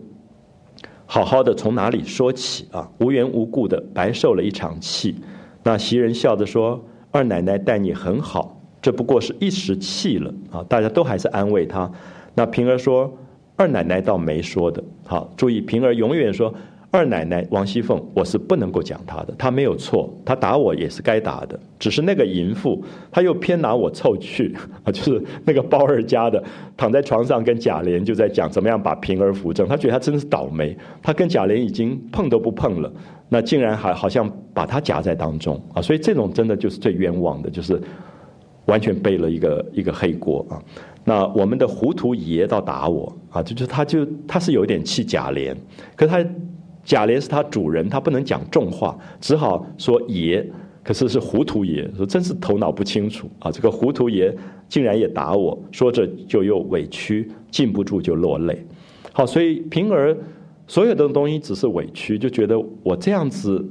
[1.07, 2.88] 好好的从哪里说起啊？
[3.00, 5.16] 无缘无故的白受了一场气。
[5.62, 11.90] 那袭人笑着说：“二奶奶待你很好，这不过是一时气了啊！”大家都还是安慰他。
[12.35, 13.12] 那平儿说
[13.57, 16.55] ：“二奶奶倒没说的。”好，注意，平儿永远说。
[16.94, 26.44] 二奶奶王熙凤，我是不能够讲她的，她没有错，她打我也是该打的，只是那个淫妇，她又偏拿我凑去啊， 就是那个包二家的，
[26.76, 32.92] 躺在床上跟贾琏就在讲怎么样把平儿扶正，他觉得他真是倒霉，他跟贾琏已经碰都不碰了，
[33.31, 37.81] 那竟然还好像把他夹在当中啊，所以这种真的就是最冤枉的，就是
[38.66, 40.62] 完全背了一个一个黑锅啊。
[41.05, 45.57] 那我们的糊涂爷倒打我啊，就是他就他是有点气贾琏，
[45.96, 46.31] 可是他。
[46.85, 50.45] 贾琏是他主人，他不能讲重话，只好说爷。
[50.85, 53.53] 可是是糊涂爷，说真是头脑不清楚啊！
[53.53, 54.35] 这个糊涂爷
[54.68, 58.66] 竟然也打我，说着就又委屈，禁不住就落泪。
[59.12, 60.16] 好，所以平儿
[60.66, 63.64] 所有的东西只是委屈，就觉得我这样子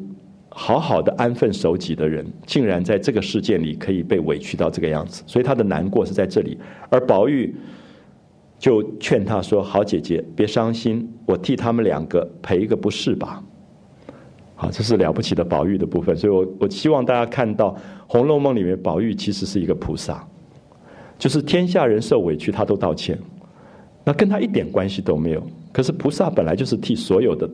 [0.48, 6.58] 好好的安分守己的人，竟然在这个世界里可以被委屈到这个样子，所以他的难过是在这里。
[6.90, 7.54] 而宝玉。
[8.58, 13.42] 就劝他说：“好姐姐，别伤心，我替他们两个赔一个不是吧。”
[14.56, 16.16] 好，这是了不起的宝玉的部分。
[16.16, 17.72] 所以，我我希望大家看到
[18.06, 20.24] 《红楼梦》里面，宝玉其实是一个菩萨，
[21.18, 23.18] 就是天下人受委屈，他都道歉，
[24.04, 25.42] 那跟他一点关系都没有。
[25.72, 27.50] 可是菩萨本来就是替所有的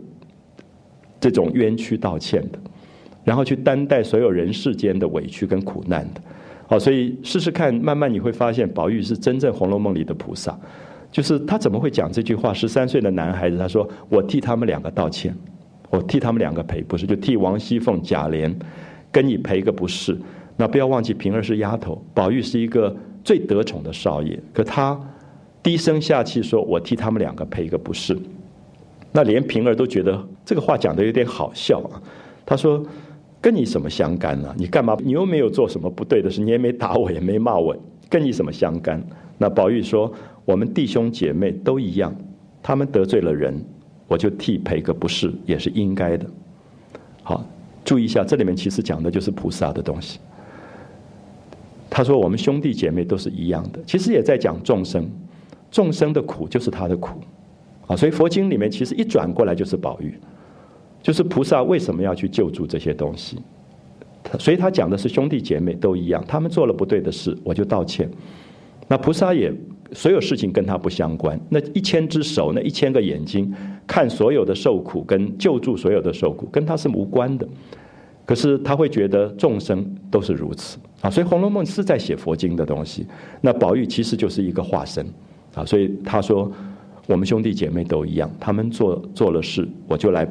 [1.18, 2.60] 这种冤屈道歉的，
[3.24, 6.20] 然后去担待所有人世间的委屈跟苦难的。
[6.68, 10.60] 好，所以试试看，慢慢你会发现，宝玉是真正《红楼梦》里的菩萨。
[11.12, 12.54] 就是他怎么会讲这句话？
[12.54, 15.36] 十三岁的男孩子，他说：“我替他们两个道歉，
[15.90, 18.54] 我替他们两个赔不是，就替王熙凤、贾琏
[19.12, 20.18] 跟你赔个不是。
[20.56, 24.40] 那不要忘记，平儿是丫头，宝玉是一个最得宠的少爷。
[24.54, 25.00] 可他
[25.64, 28.18] 低声下气说：‘我替他们两个赔个不是。’
[29.14, 32.02] 那连平儿都觉得这个话讲的有点好笑啊。
[32.46, 32.84] 他说
[33.42, 34.54] ：‘跟你什么相干呢？
[34.58, 34.98] 你干嘛？
[35.04, 37.76] 你又没有做什么不对的事，你也没打我，也没骂我。’
[38.10, 39.02] 跟你什么相干？
[39.38, 40.12] 那宝玉说
[40.48, 42.16] ：“我们弟兄姐妹都一样，
[42.64, 43.54] 他们得罪了人，
[44.08, 46.26] 我就替赔个不是，也是应该的。”
[47.22, 47.46] 好，
[47.84, 50.20] 注意一下，这里面其实讲的就是菩萨的东西。
[51.90, 55.06] 他说：“我们兄弟姐妹都是一样的，其实也在讲众生，
[55.70, 57.20] 众生的苦就是他的苦
[57.86, 57.94] 啊。
[57.94, 60.18] 所以佛经里面其实一转过来就是宝玉，
[61.04, 63.38] 就是菩萨为什么要去救助这些东西？
[64.40, 68.10] 所以他讲的是兄弟姐妹都一样，他们做了不对的事，我就道歉。”
[68.90, 69.54] 那菩萨也
[69.94, 73.52] 所有事情跟他不相关，那一千只手，那一千个眼睛
[73.86, 77.48] 看所有的受苦跟救助所有的受苦，跟他是无关的。
[78.26, 83.06] 可是他会觉得众生都是如此啊，所以《红楼梦》是在写佛经的东西。
[83.40, 85.06] 那宝玉其实就是一个化身
[85.56, 86.52] 啊，所以他说
[87.08, 90.28] 我们兄弟姐妹都一样，他们做做了事，我就来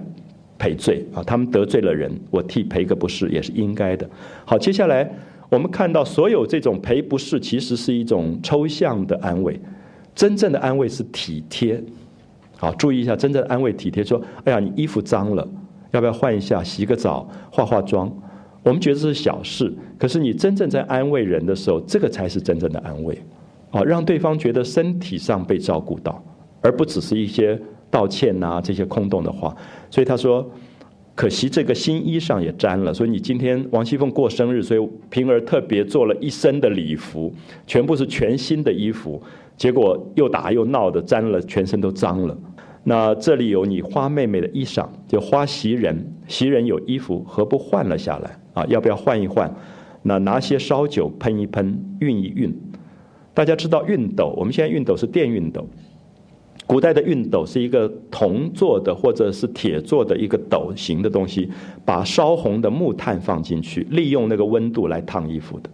[0.58, 1.22] 赔罪啊。
[1.22, 4.06] 他们得罪了人，我替赔个不是也是应该的。
[4.44, 5.10] 好，接下来。
[5.48, 9.60] 我们看到所有这种赔不是，其实是一种抽象的安慰，
[10.14, 11.82] 真正的安慰是体贴。
[12.56, 15.46] 好，注意一下，真正的安慰体贴，说：“哎呀，你衣服脏了，
[15.92, 16.64] 要不要换一下？
[16.64, 18.12] 洗个澡，化化妆。”
[18.64, 23.16] 我们觉得这是小事，可是你真正在安慰人的时候，这个才是真正的安慰。
[23.70, 26.20] 啊，让对方觉得身体上被照顾到，
[26.60, 29.54] 而不只是一些道歉呐这些空洞的话。
[29.90, 30.50] 所以他说。
[31.16, 37.32] 可惜这个新衣裳也沾了，所以你今天王熙凤过生日，所以平儿特别做了一身的礼服，
[37.66, 39.20] 全部是全新的衣服，
[39.56, 42.36] 结果又打又闹的沾了，全身都脏了。
[42.84, 48.66] 那这里有你花妹妹的衣裳，就花袭人，袭人有衣服，何不换了下来啊？
[48.66, 49.50] 要不要换一换？
[50.02, 52.52] 那拿些烧酒喷一喷，熨一熨。
[53.32, 55.66] 大家知道熨斗，我们现在熨斗是电熨斗。
[56.66, 61.48] 古代的熨斗是一个铜做的或者是铁做的一个斗形的东西，
[61.84, 65.70] 把烧红的木炭放进去，利用那个温度来烫衣服的。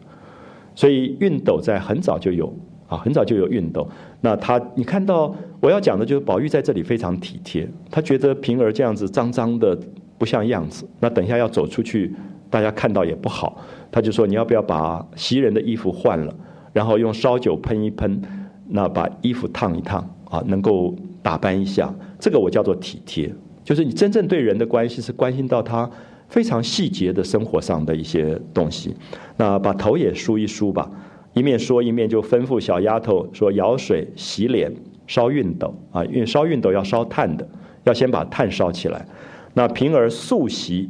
[0.74, 2.54] 所以熨斗在很早就有
[2.88, 3.88] 啊，很早就有熨斗。
[4.20, 9.78] 那他，你看到我要讲的就是宝玉在这里非常体贴，他觉得平儿这样子脏脏的
[10.18, 12.14] 不像样子，那等一下要走出去，
[12.50, 13.56] 大家看到也不好，
[13.90, 16.34] 他就说你要不要把袭人的衣服换了，
[16.74, 18.20] 然后用烧酒喷一喷，
[18.68, 20.06] 那把衣服烫一烫。
[20.32, 23.30] 啊，能够打扮一下，这个我叫做体贴，
[23.62, 25.88] 就是你真正对人的关系是关心到他
[26.26, 28.96] 非常细节的生活上的一些东西。
[29.36, 30.90] 那把头也梳一梳吧，
[31.34, 34.72] 一面说一面就吩咐小丫头说：舀水洗脸，
[35.06, 37.46] 烧熨斗啊，因为烧熨斗要烧炭的，
[37.84, 39.04] 要先把炭烧起来。
[39.52, 40.88] 那平儿素习，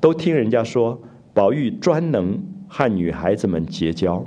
[0.00, 1.00] 都听人家说
[1.32, 4.24] 宝玉专能和女孩子们结交。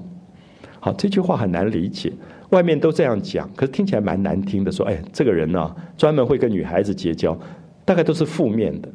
[0.79, 2.13] 好，这句话很难理解。
[2.53, 4.71] 外面都这样讲，可是听起来蛮难听的。
[4.71, 7.37] 说，哎，这个人呢，专门会跟女孩子结交，
[7.83, 8.87] 大概都是负面的。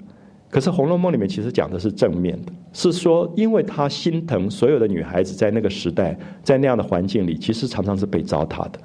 [0.49, 8.79] 可是《红楼梦》里面其实讲的是正面的，是说，因为他心疼所有的女孩子，在那个时代，在那样的环境里，其实常常是被糟蹋的，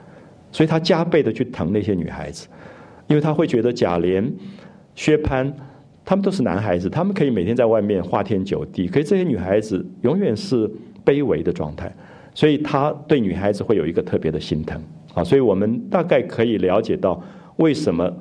[0.51, 2.47] 所以他加倍的去疼那些女孩子，
[3.07, 4.29] 因为他会觉得贾琏、
[4.95, 5.53] 薛蟠
[6.03, 10.69] 他们都是男孩子，他们可以每天在外面花天酒地，可是这些女孩子永远是
[11.05, 11.95] 卑微的状态。
[12.33, 14.81] 所以他对女孩子会有一个特别的心疼。
[15.13, 17.21] 啊，所以我们大概可以了解到
[17.57, 18.11] 为什么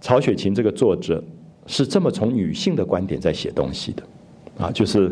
[0.00, 1.22] 曹雪芹这个作者
[1.68, 4.02] 是这么从女性的观点在写东西的。
[4.58, 5.08] 啊，就是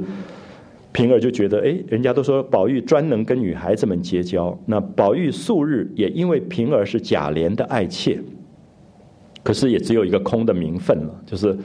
[0.91, 8.21] 平儿就觉得，哎，人家都说宝玉专能跟女孩子们结交，那宝玉素日也因为平儿是贾琏的爱妾，
[9.45, 11.57] 可是也只有一个空的名分了，就是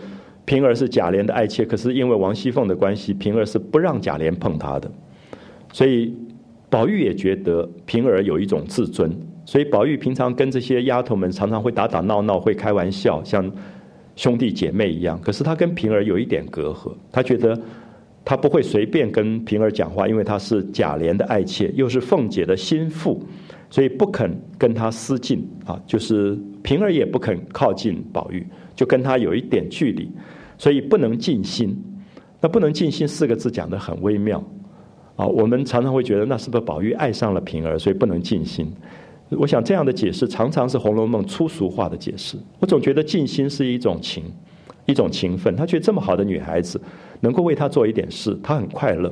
[0.46, 4.92] 平儿是贾琏的爱妾，可是因为王熙凤的关系，平儿是不让贾琏碰她的，
[5.74, 6.14] 所以。
[6.70, 9.12] 宝玉也觉得平儿有一种自尊，
[9.46, 13.50] 所以宝玉平常跟这些丫头们常常会打打闹闹，会开玩笑，像
[14.16, 15.20] 兄弟姐妹一样。
[15.22, 17.58] 可是他跟平儿有一点隔阂，他觉得
[18.26, 23.24] 他不会随便跟平儿讲话，因为他是贾琏的爱妾，又是凤姐的心腹，
[23.70, 25.80] 所以不肯跟他私近啊。
[25.86, 28.46] 就是平儿也不肯靠近宝玉，
[28.76, 30.12] 就跟他有一点距离，
[30.58, 31.78] 所以不能尽心。
[32.42, 34.44] 那不能尽心四个字讲得很微妙。
[35.16, 38.70] 啊，我们常常会觉得那是不是宝玉爱上了平儿，所以不能尽心？
[39.30, 42.38] 我想这样的解释常常是《红楼梦》粗俗化的解释。
[42.60, 44.24] 我总觉得尽心是一种情，
[44.86, 45.56] 一种情分。
[45.56, 46.80] 他觉得这么好的女孩子
[47.22, 49.12] 能够为他做一点事，他很快乐。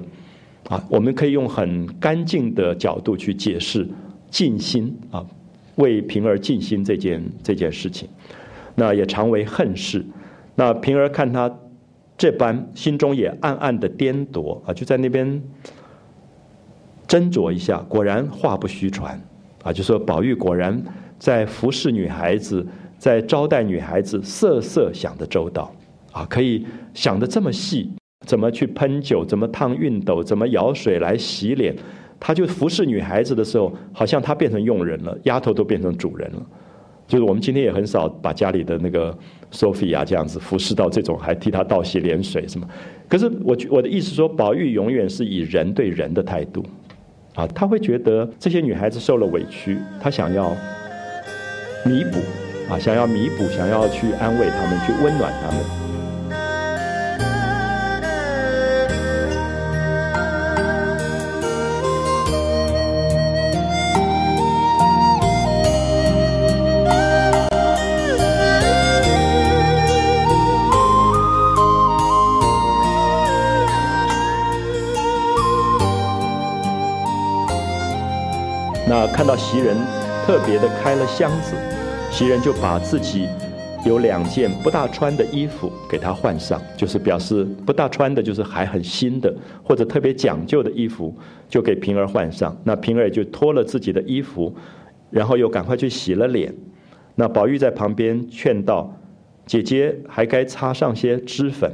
[0.69, 3.87] 啊，我们可以用很干净的角度去解释
[4.29, 5.25] 尽心啊，
[5.75, 8.07] 为平儿尽心这件这件事情。
[8.75, 10.05] 那也常为恨事。
[10.55, 11.51] 那平儿看他
[12.17, 15.41] 这般，心中也暗暗的颠夺啊，就在那边。
[17.13, 19.21] 斟酌一下，果然话不虚传，
[19.61, 20.83] 啊，就说宝玉果然
[21.19, 22.65] 在服侍女孩子，
[22.97, 25.71] 在招待女孩子，色色想得周到，
[26.11, 27.91] 啊，可以想得这么细，
[28.25, 31.75] 怎么去喷酒，怎么烫熨斗，怎么舀水来洗脸，
[32.19, 36.41] 他就服侍女孩子的时候，好像他变成佣人了，丫头都变成主人了。
[37.05, 39.15] 就是我们今天也很少把家里的那个
[39.51, 42.67] Sophia 这样子服侍到这种，还替她倒洗脸水什么。
[43.07, 46.65] 可是我我的意思说，宝玉永远是以人对人的态度，
[47.35, 50.55] 啊，他会觉得这些女孩子受了委屈，他想要
[51.83, 52.19] 弥补，
[52.71, 55.82] 啊，想要弥补，想要去安慰他们，去温暖他们。
[79.23, 79.77] 看到袭人
[80.25, 81.55] 特别的开了箱子，
[82.11, 83.25] 袭人就把自己
[83.85, 91.15] 有两件不大穿的衣服给她换上，就是表示不大穿的，就是还很新的或者特别讲究的衣服，
[91.47, 92.53] 就给平儿换上。
[92.65, 94.53] 那平儿就脱了自己的衣服，
[95.09, 96.53] 然后又赶快去洗了脸。
[97.15, 98.93] 那宝玉在旁边劝道
[99.47, 101.73] ：“姐姐还该擦上些脂粉。”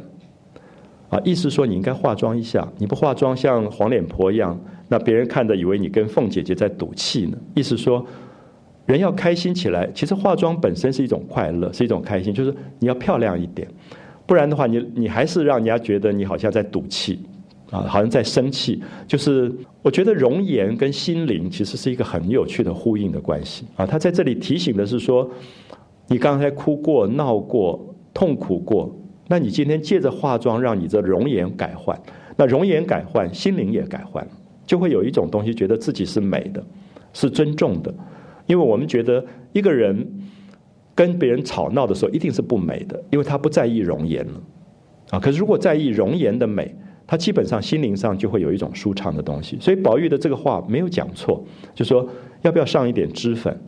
[1.10, 4.56] 啊，意思说你应该化妆一下，你不化妆像黄脸婆一样。
[4.91, 8.03] 那别人看着以为你跟凤姐姐在赌气呢，意思说，
[8.87, 13.67] 人要开心起来，其实化妆本身是一种快乐，是一种开心，就是你要漂亮一点，
[14.25, 17.19] 不然的话，你你还是让人家觉得你好像在赌气，
[17.69, 18.81] 啊，好像在生气。
[19.07, 23.85] 就是我觉得容颜跟心灵其实是一个很有趣的呼应的关系啊。
[23.85, 25.29] 他在这里提醒的是说，
[26.07, 27.79] 你刚才哭过、闹过、
[28.11, 28.91] 痛苦过，
[29.27, 31.95] 那你今天借着化妆，让你的容颜改换，
[32.35, 34.27] 那容颜改换，心灵也改换。
[34.70, 36.63] 就会有一种东西，觉得自己是美的，
[37.11, 37.91] 是尊重的，
[38.45, 40.07] 因为我们觉得一个人
[40.93, 44.41] 跟别人吵闹的时候，一定是不美的，因为他不在意容颜了，
[45.09, 46.72] 啊，可是如果在意容颜的美，
[47.07, 49.57] 他基本上心灵上就会有一种舒畅的东西。
[49.59, 51.43] 所以宝玉的这个话没有讲错，
[51.74, 52.07] 就说
[52.43, 53.59] 要不要上一点脂粉，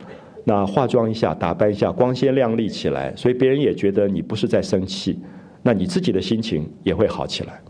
[0.44, 5.18] 那化妆一下，打扮一下，光鲜亮丽起来，所以别人也觉得你不是在生气，
[5.64, 7.60] 那你自己的心情也会好起来，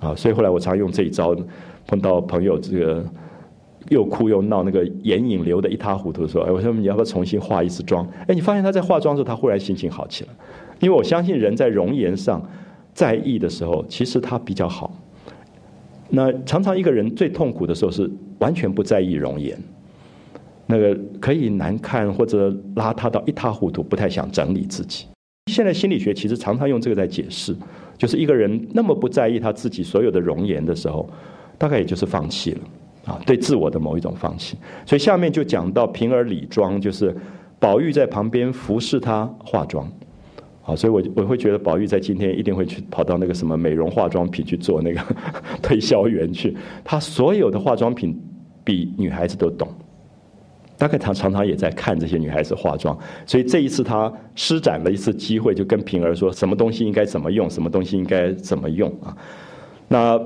[0.00, 1.36] 啊，所以后来我常用这一招。
[1.86, 3.04] 碰到朋友这个
[3.88, 10.30] 又哭又闹，那个眼影流的一塌糊涂，说：“哎，我说你要不要重新化一次妆？”哎，你发现他在化妆的时候，他忽然心情好起来，
[10.80, 12.40] 因为我相信人在容颜上
[12.94, 14.92] 在意的时候，其实他比较好。
[16.08, 19.58] 那常常一个人最痛苦的时候是完全不在意容颜，
[20.66, 25.06] 那个可以难看或者邋遢到一塌糊涂，不太想整理自己。
[25.50, 27.56] 现在心理学其实常常用这个在解释，
[27.98, 31.08] 就是一个人那么不在意他自己所有的容颜的时候。
[31.58, 32.60] 大概也就是放弃了，
[33.06, 34.56] 啊，对自我的某一种放弃。
[34.84, 37.14] 所以下面就讲到平儿理妆，就是
[37.60, 39.88] 宝玉在旁边服侍她化妆，
[40.64, 45.00] 啊，所以我我会觉得宝玉在今天一定会去跑到那个什么美容化妆品去做那个
[45.62, 46.56] 推销员去。
[46.82, 48.20] 他所有的化妆品
[48.64, 49.68] 比女孩子都懂，
[50.76, 52.98] 大概他常常也在看这些女孩子化妆。
[53.26, 59.16] 所以这一次他施展了一次机会，就跟平儿说什么东西应该怎么用，什么东西应该怎么用啊，
[59.86, 60.20] 那。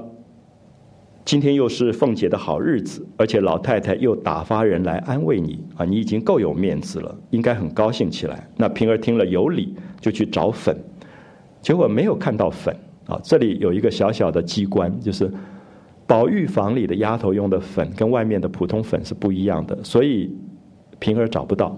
[1.26, 8.48] 今天又是凤姐的好日子，而且老太太又打发人来安慰你啊，你已经够有面子了，应该很高兴起来。
[8.56, 10.78] 那平儿听了有理，就去找粉，
[11.60, 12.72] 结果没有看到粉
[13.08, 13.20] 啊。
[13.24, 15.28] 这里有一个小小的机关，就是
[16.06, 20.32] 宝玉房里的丫头用的粉跟外面的普通粉是不一样的，所以
[21.00, 21.76] 平儿找不到。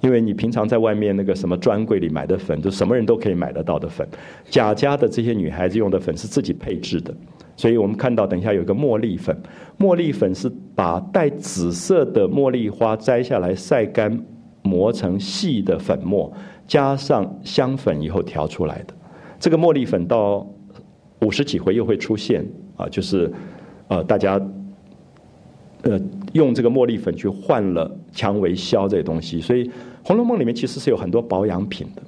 [0.00, 4.04] 因为你平常在外面那个什么专柜里买的粉，就什么人都可以买得到的粉，
[4.50, 7.14] 贾家的这些女孩子用的粉是自己配制的。
[7.58, 9.36] 所以我们看到，等一下有个茉莉粉，
[9.80, 14.16] 茉莉粉是把带紫色的茉莉花摘下来晒干，
[14.62, 16.32] 磨成细的粉末，
[16.68, 18.94] 加上香粉以后调出来的。
[19.40, 20.46] 这个茉莉粉到
[21.22, 22.46] 五十几回又会出现
[22.76, 23.28] 啊，就是
[23.88, 24.40] 呃大家
[25.82, 26.00] 呃
[26.34, 29.64] 用这个茉莉粉去换了蔷薇消这些东西，所以
[30.04, 32.02] 《红楼梦》里面其实是有很多保养品的。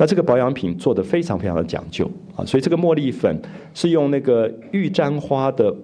[0.00, 3.36] 那这个保养品做的非常非常的讲究啊，所以这个茉莉粉
[3.74, 5.74] 是用那个玉簪花的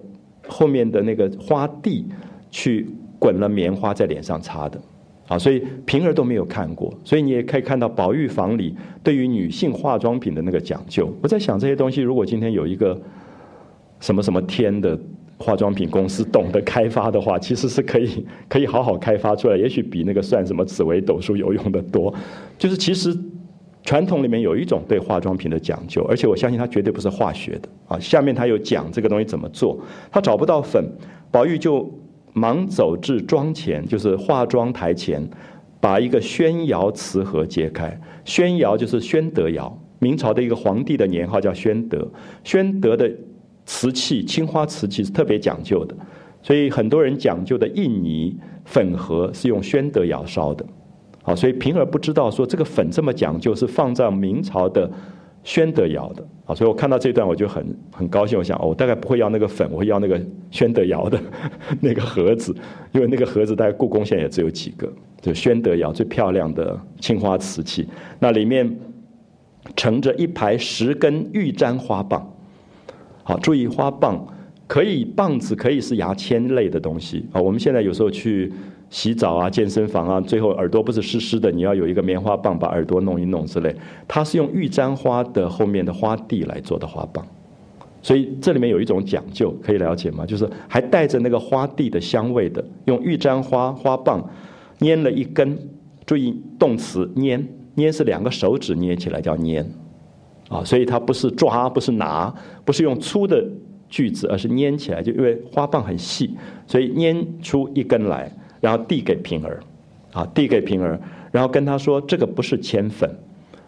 [0.47, 2.05] 后面的那个花蒂
[2.49, 2.87] 去
[3.19, 4.79] 滚了棉花在脸上擦的
[5.27, 11.13] 啊，所以平儿都没有看过，所以你也可以看到宝玉房里对于女性化妆品的那个讲究。
[11.21, 12.97] 我在想这些东西，如果今天有一个
[13.99, 14.97] 什么什么天的
[15.37, 22.13] 化妆品公司懂得开发的话，其实是可以可以好好开发出来，也许比那个算什么紫微斗数有用的多。
[22.57, 23.13] 就是其实。
[23.85, 27.99] 传统里面有一种对化妆品的讲究，而且我相信它绝对不是化学的啊。
[27.99, 29.79] 下面他有讲这个东西怎么做，
[30.11, 30.83] 他找不到粉，
[31.31, 31.87] 宝玉就
[32.33, 35.25] 忙走至妆前，就是化妆台前，
[35.79, 37.95] 把一个宣窑瓷盒揭开。
[38.25, 42.11] 宣窑就是宣德窑，明朝的一个皇帝的年号叫宣德。
[42.43, 43.09] 宣德的
[43.67, 45.95] 瓷器，青花瓷器是特别讲究的，
[46.41, 50.65] 所以很多人讲究的印泥粉盒是用宣德窑烧的，
[51.25, 54.89] 好，所以平儿不知道说这个粉这么讲究是放在明朝的
[55.43, 60.21] 宣德窑的，好，所以我看到这段我就很很高兴，我想，我大概不会要那个粉，我会要那个
[60.51, 61.19] 宣德窑的
[61.81, 62.55] 那个盒子，
[62.91, 64.87] 因为那个盒子大概故宫现在也只有几个，
[65.19, 67.87] 就宣德窑最漂亮的青花瓷器，
[68.19, 68.79] 那里面
[69.75, 72.31] 盛着一排十根玉簪花棒，
[73.23, 74.27] 好，注意花棒。
[74.67, 77.39] 可以棒子可以是牙签类的东西啊。
[77.39, 78.51] 我们现在有时候去
[78.95, 83.75] 洗澡啊、健身房啊，最后耳朵不是湿湿的，你要有一个棉花棒把耳朵弄一弄之类。
[84.07, 87.27] 它是用玉簪花的后面的花蒂来做的花棒，
[88.01, 90.25] 所以这里面有一种讲究，可以了解吗？
[90.25, 94.25] 就是还带着那个花蒂的香味的，用玉簪花花棒
[94.79, 95.59] 捏了一根。
[96.05, 97.37] 注意动词捏，
[97.73, 99.59] 捏是两个手指捏起来叫捏
[100.47, 102.33] 啊，所以它不是抓，不是拿，
[102.63, 103.45] 不是用粗的。
[103.87, 106.35] 锯子，而是粘起来，就因为花棒很细，
[106.65, 108.31] 所以粘出一根来，
[108.65, 109.59] 然后递给平儿，
[110.11, 110.99] 啊，递给平儿，
[111.31, 113.07] 然后跟他说：“这个不是铅粉，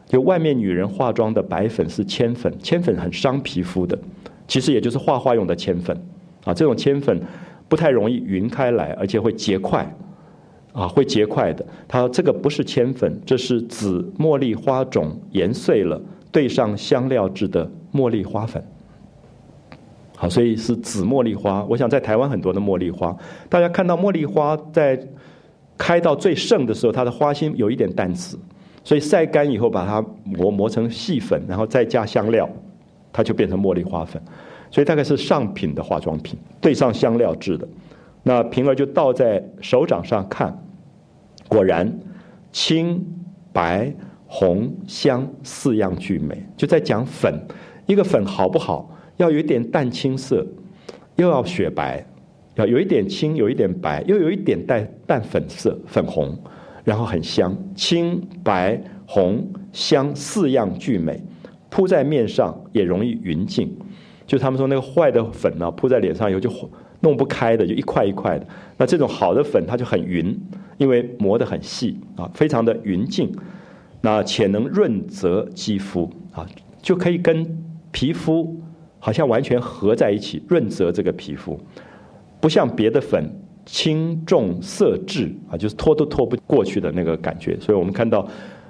[0.08, 3.96] 就外面女人化妆的白粉是铅粉，铅粉很伤皮肤的，
[4.48, 5.96] 其实也就是画画用的铅粉，
[6.46, 7.22] 啊，这种铅粉
[7.68, 9.88] 不太容易匀开来，而且会结块，
[10.74, 11.64] 啊，会结块的。
[11.88, 18.64] 他说这个不是铅粉，这是紫茉莉花种研碎了，兑上香料制的茉莉花粉。”
[20.20, 21.64] 好，所以是紫茉莉花。
[21.70, 23.16] 我想在台湾很多的茉莉花，
[23.48, 25.00] 大家看到茉莉花在
[25.78, 28.36] 开到最盛的时候，它的花心有一点淡紫，
[28.84, 32.50] 所以晒干以后把它磨磨成细粉，然后再加香料，
[33.14, 34.20] 它就变成茉莉花粉。
[34.72, 37.68] 所以大概是上品的化妆品，兑上香料制的。
[38.24, 40.52] 那平儿就倒在手掌上看，
[41.48, 41.96] 果然
[42.52, 43.06] 青、
[43.54, 43.94] 白、
[44.26, 46.44] 红、香四样俱美。
[46.58, 47.40] 就在讲粉，
[47.86, 48.90] 一个粉好不好？
[49.18, 50.46] 要有一点淡青色，
[51.16, 52.06] 又要雪白，
[52.56, 56.38] 要有一点青，有一点白，又有一点带淡粉色、粉红，
[56.84, 61.20] 然后很香，青、白、红、香四样俱美，
[61.70, 63.76] 铺在面上也容易匀净。
[64.26, 66.52] 就他们说那个坏的粉呢，铺在脸上以后就
[67.00, 68.48] 弄不开的，就一块一块的。
[68.78, 70.38] 那这种好的粉它就很匀，
[70.78, 73.32] 因为磨得很细啊，非常的匀净。
[74.02, 76.46] 那且能润泽肌肤啊，
[76.82, 77.58] 就可以跟
[77.92, 78.62] 皮肤。
[79.00, 81.60] 好像完全合在一起，润泽这个皮肤，
[82.42, 83.24] 不像别的粉
[83.66, 87.58] 轻重色质啊，就是拖都拖不过去的那个感觉。
[87.60, 88.28] 所以我们看到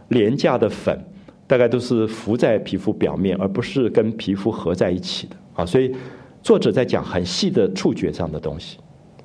[0.10, 1.00] 廉价的粉，
[1.48, 5.66] 大概都是浮在皮肤表面，而不是跟皮肤合在一起的啊。
[5.66, 5.96] 所以
[6.42, 8.78] 作者在讲很细的触觉上的东西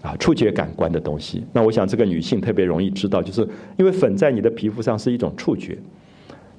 [0.03, 1.45] 啊，触觉感官的东西。
[1.53, 3.47] 那我想这个女性特别容易知道，就是
[3.77, 5.77] 因为粉在你的皮肤上是一种触觉，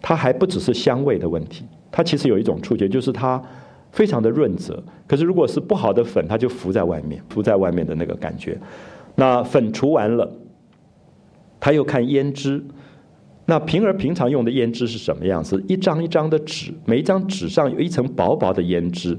[0.01, 3.41] 它还不只是香味的问题，它其实有一种触觉，就是它。
[3.93, 8.59] 非常的润泽，可是如果是不好的粉，它就浮在外面，浮在外面的那个感觉。
[9.15, 10.29] 那粉除完了，
[11.59, 12.61] 他又看胭脂。
[13.45, 15.63] 那平儿平常用的胭脂是什么样子？
[15.67, 19.15] 一张一张的纸，每一张纸上有一层薄薄的胭脂。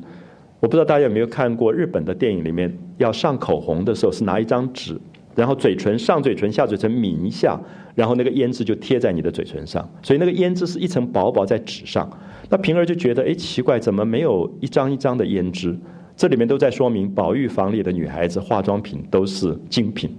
[0.59, 5.01] 我不知道大家有没有看过日本的电影里面，要上口红的时候是拿一张纸。
[5.35, 7.61] 然后嘴唇上嘴唇下嘴唇抿一下，
[7.95, 12.09] 然后那个胭脂就贴在你的嘴唇上，所以那个胭脂是一层薄薄在纸上。
[12.49, 15.77] 那平儿就觉得，哎，奇怪，怎么没有一张一张的胭脂？
[16.17, 20.15] 这里面都在说明，宝玉房里的女孩子化妆品都是精品，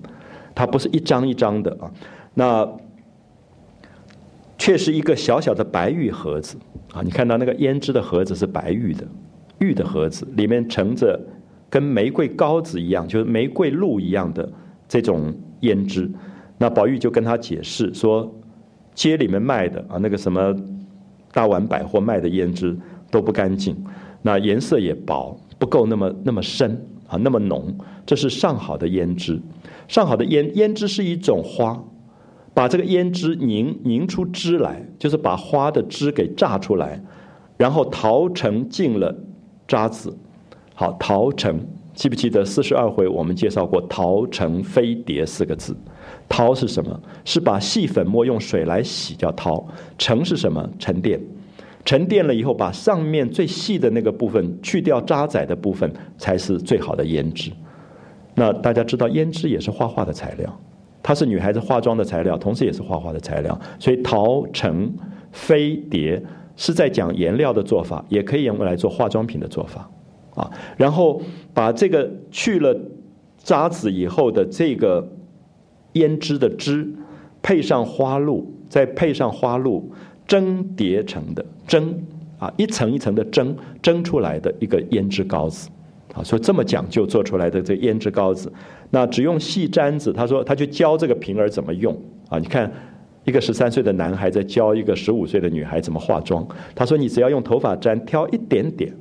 [0.53, 1.89] 它不是一张一张的啊。
[2.34, 2.70] 那
[4.57, 6.57] 却是一个小小的白玉盒子
[6.93, 9.07] 啊，你看到那个胭脂的盒子是白玉的，
[9.59, 11.18] 玉的盒子里面盛着
[11.70, 14.49] 跟玫瑰膏子一样，就是玫瑰露一样的。
[14.88, 16.09] 这种胭脂，
[16.57, 18.33] 那宝玉就跟他解释说，
[18.93, 20.55] 街里面卖的啊，那个什么
[21.33, 22.77] 大碗百货卖的胭脂
[23.11, 23.75] 都不干净，
[24.21, 27.75] 那颜色也薄，不够那么那么深啊，那么浓。
[28.05, 29.41] 这是上好的胭脂，
[29.88, 31.83] 上好的胭胭脂是一种花，
[32.53, 37.03] 把这个胭脂凝凝出汁来，就是把花的汁给榨出来，
[37.57, 39.15] 然后淘成净了
[39.67, 40.15] 渣子，
[40.75, 41.59] 好淘成。
[41.95, 45.75] 记不记得四十二回我们介绍过“淘成飞碟”四个字
[46.27, 47.01] ？“淘”是什么？
[47.23, 49.65] 是把细粉末用水来洗，叫“淘”。
[49.97, 50.69] 成是什么？
[50.77, 51.19] 沉淀。
[51.85, 57.51] 沉淀了以后，把上面最细的那个部分去掉渣滓的部分，才是最好的胭脂。
[58.33, 60.59] 那大家知道，胭脂也是画画的材料，
[61.01, 63.57] 它是女孩子化妆的材料，同时也是画画的材料。
[63.79, 64.93] 所以“淘成
[65.31, 66.21] 飞碟”
[66.57, 69.89] 是在讲颜料的做法，也可以用来做化妆品的做法。
[70.36, 71.21] 啊，然后
[71.53, 72.77] 把这个去了
[73.38, 75.07] 渣子以后的这个
[75.93, 76.88] 胭脂的汁，
[77.41, 79.91] 配上花露，再配上花露
[80.27, 82.03] 蒸叠成的蒸
[82.38, 85.69] 啊，一层一层的蒸蒸出来的一个胭脂膏子，
[86.13, 88.51] 啊，所以这么讲究做出来的这胭脂膏子，
[88.89, 90.11] 那只用细簪子。
[90.11, 92.38] 他说，他就教这个平儿怎么用啊？
[92.39, 92.69] 你看，
[93.23, 96.45] 一个十三岁的男孩在教一个十五岁的女孩怎么化妆。
[96.73, 98.93] 他说，你只要用头发簪挑一点点，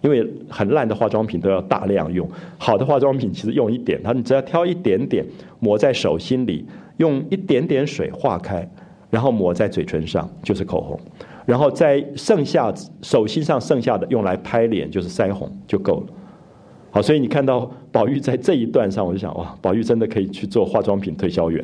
[0.00, 4.00] 因为很烂的化妆品都要大量用，好的化妆品其实用一点。
[4.02, 5.24] 他说，你只要挑一点点，
[5.58, 6.64] 抹在手心里，
[6.98, 8.68] 用一点点水化开，
[9.10, 11.00] 然后抹在嘴唇上就是口红，
[11.44, 12.72] 然后在剩下
[13.02, 16.06] 手心上剩下的用来拍脸就是腮红就够了。
[16.90, 21.62] 好，所以你看到宝玉在这一段上，我就想哇，宝玉真的可以去做化妆品推销员，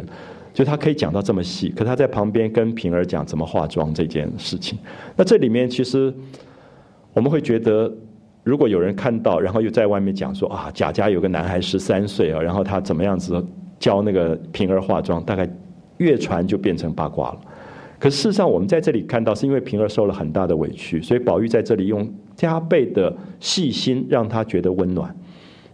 [0.53, 1.71] 就他可以讲到这么细。
[1.71, 4.79] 可他在旁边跟平儿讲怎么化妆这件事情。
[5.17, 6.13] 那这里面其实
[7.15, 7.91] 我们会觉得，
[8.45, 13.45] 如果有人看到，然后又在外面讲说啊，贾家有个男孩十三岁啊，然后他怎么样子
[13.81, 15.49] 教那个平儿化妆，大概
[15.97, 17.41] 越传就变成八卦了。
[17.99, 25.15] 可事实上，我们在这里看到，是因为平儿受了很大的委屈，所以宝玉在这里用加倍的细心，让他觉得温暖。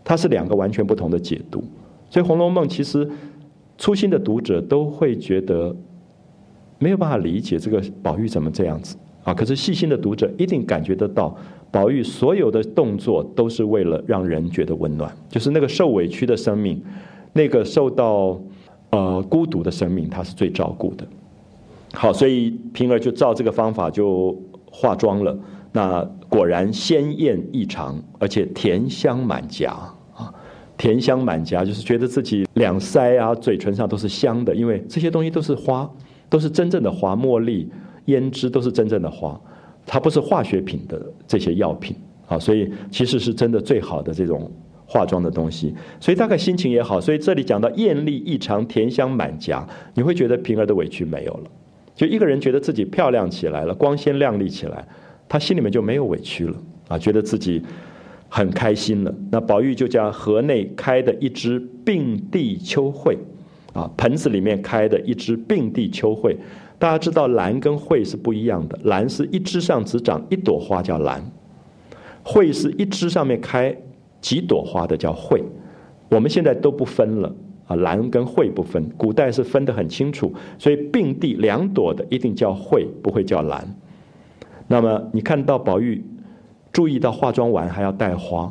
[0.04, 1.64] 它是两个完全不同的解读，
[2.08, 3.08] 所以《红楼梦》其实
[3.78, 5.74] 粗心的读者都会觉得
[6.78, 9.34] 没有办法理解这个宝玉怎么这样子啊。
[9.34, 11.36] 可是细心的读者一定感觉得到，
[11.70, 16.82] 宝玉所有的动作都是为了让人觉得温暖，就是那个受委屈的生命，
[17.32, 18.40] 那个受到
[18.90, 21.06] 呃孤独的生命，他是最照顾的。
[21.92, 24.36] 好，所以平儿就照这个方法就
[24.70, 25.36] 化妆了。
[25.72, 29.70] 那果然鲜艳异常，而且甜香满颊
[30.14, 30.34] 啊！
[30.76, 35.88] 甜香满颊就是觉得自己两腮啊、嘴唇上都是香的，因为这些东西都是花，
[36.28, 37.70] 都是真正的花，茉莉、
[38.06, 39.40] 胭脂都是真正的花，
[39.92, 41.96] 它不是化学品的这些药品
[42.28, 44.48] 啊，所以其实是真的最好的这种
[44.86, 45.74] 化妆的东西。
[45.98, 51.50] 所以大概心情也好，所以这里讲到艳丽异常、甜香满颊，你会觉得平儿的委屈没有了，
[51.92, 54.86] 就一个人觉得自己漂亮起来了，光鲜亮丽起来。
[55.28, 57.60] 他心里面就没有委屈了啊，觉得自己
[58.28, 59.12] 很开心了。
[59.32, 63.18] 那宝玉就将河内开的一枝并蒂秋蕙，
[63.72, 66.36] 啊，盆子里面开的一枝并蒂秋蕙。
[66.80, 71.22] 大家知道兰跟蕙是不一样的，兰是一枝上只长一朵花叫兰，
[72.24, 73.76] 蕙是一枝上面开
[74.22, 75.44] 几朵花的叫蕙。
[76.08, 77.30] 我们现在都不分了
[77.66, 83.76] 啊，兰跟蕙不分，古代是分得很清楚，所以并蒂两朵的一定叫蕙，不会叫兰。
[84.66, 86.02] 那么你看到宝玉
[86.72, 88.50] 注意到化妆完还要带花，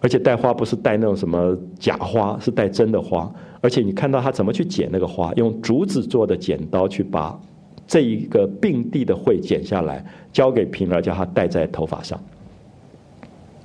[0.00, 3.28] 而且带花不是带那种什么假花，是带真的花。
[3.60, 7.38] 而且你看到他怎么去剪那个花，用竹子做的剪刀去把
[7.86, 12.20] 这一个并蒂的会剪下来，交给平儿，叫他戴在头发上。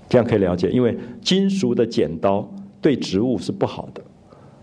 [0.10, 2.48] 这样可以了解，因为金属的剪刀
[2.82, 4.02] 对植物是不好的，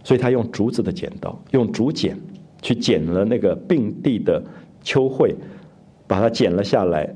[0.05, 2.16] 所以他用竹子的剪刀，用竹剪
[2.61, 4.43] 去剪了那个并蒂的
[4.83, 5.35] 秋蕙。
[6.05, 7.09] 把它剪了下来，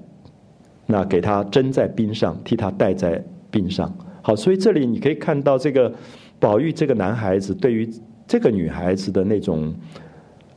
[0.87, 3.95] 那给它蒸在冰上，替它戴在冰上。
[4.23, 5.93] 好，所以这里你可以看到这个
[6.41, 7.87] 宝玉这个男孩子对于
[8.27, 9.75] 这个女孩子的那种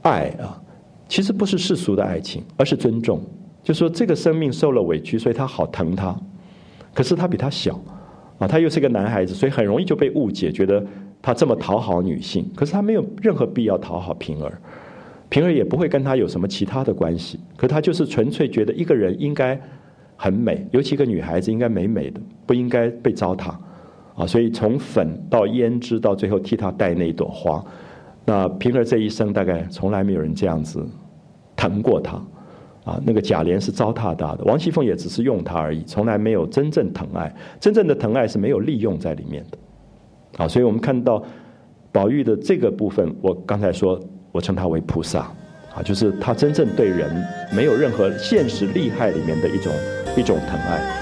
[0.02, 0.60] 爱啊，
[1.08, 3.22] 其实不是世俗的爱情，而是尊重。
[3.64, 6.16] 就说这个生命受了委屈，所以他好疼他。
[6.94, 7.80] 可是他比他小
[8.40, 10.84] 啊，他又是个男孩子，所以很容易就被误解，觉得
[11.22, 12.50] 他这么讨好女性。
[12.56, 14.60] 可是他没有任何必要讨好平儿。
[15.30, 19.60] 平儿也不会跟他有什么其他的关系，可他就是纯粹觉得一个人应该
[20.16, 23.54] 很美，尤其一个女孩子应该美美的，不应该被糟蹋
[24.20, 24.28] 啊！
[24.28, 27.64] 所以从粉到胭脂，到最后替他戴那一朵花，
[28.26, 30.86] 那平儿这一生大概从来没有人这样子
[31.56, 32.22] 疼过他
[32.84, 33.02] 啊！
[33.06, 37.34] 那个贾琏是糟蹋他的，王熙凤也只是用他而已，从来没有真正疼爱。
[37.60, 40.48] 真正的疼爱是没有利用在里面的啊！
[40.48, 41.24] 所以我们看到
[41.92, 44.00] 宝玉的这个部分，我刚才说。
[44.32, 45.22] 我称他为菩萨，
[45.74, 47.10] 啊，就是他真正对人
[47.52, 49.74] 没有任何现实利害里面的一种
[50.16, 50.99] 一种疼爱。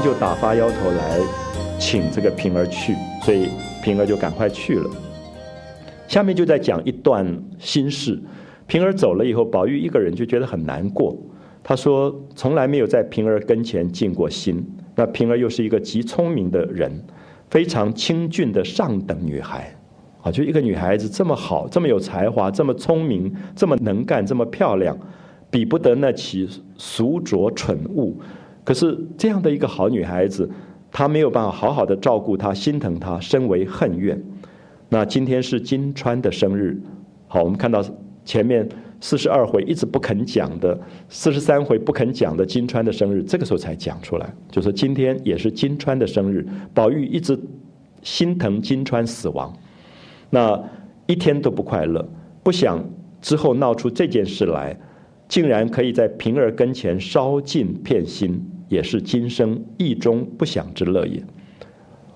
[0.00, 1.20] 就打发丫头来
[1.78, 3.48] 请这个平儿去，所以
[3.82, 4.88] 平儿就赶快去了。
[6.06, 7.26] 下面就在讲一段
[7.58, 8.20] 心事。
[8.66, 11.16] 平儿走了以后，宝玉一个人就觉得很难过。
[11.64, 14.64] 他说：“从来没有在平儿跟前尽过心。
[14.94, 17.04] 那平儿又是一个极聪明的人，
[17.50, 19.74] 非常清俊的上等女孩，
[20.22, 24.96] 啊，就一个女孩子这么好，这么有才华，这么聪明，这么能干，这么漂亮，
[25.50, 28.20] 比不得那起俗拙蠢物。”
[28.64, 30.48] 可是这样的一个好女孩子，
[30.90, 34.22] 她没有办法好好的照顾她、心疼她，深为恨怨。
[34.88, 36.80] 那今天是金川的生日，
[37.26, 37.82] 好，我们看到
[38.24, 38.68] 前面
[39.00, 46.46] 四十二回一直不肯讲的，四十三回不肯讲的金川的生日，这个时候才讲出来，就说今天也是金川的生日。
[46.74, 47.38] 宝玉一直
[48.02, 49.52] 心疼金川死亡，
[50.30, 50.62] 那
[51.06, 52.06] 一天都不快乐，
[52.42, 52.84] 不想
[53.20, 54.78] 之后闹出这件事来，
[55.26, 61.22] 竟然可以在平儿跟前烧尽片心，也是今生意中不想之乐也。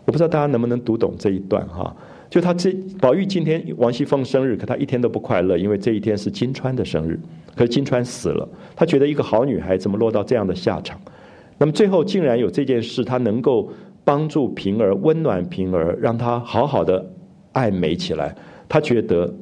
[0.07, 1.95] 我不知道大家能不能读懂这一段哈。
[2.31, 7.21] 就他这宝玉今天王熙凤生日，可他一天都不快乐，因为这一天是金钏的生日。
[7.55, 10.99] 可是金钏死了，他觉得一个好女孩怎么落到这样的下场？
[11.59, 13.71] 那么最后竟然有这件事，他能够
[14.03, 17.05] 帮助平儿，温暖平儿，让她好好的
[17.53, 18.35] 爱美起来。
[18.69, 19.33] 他觉得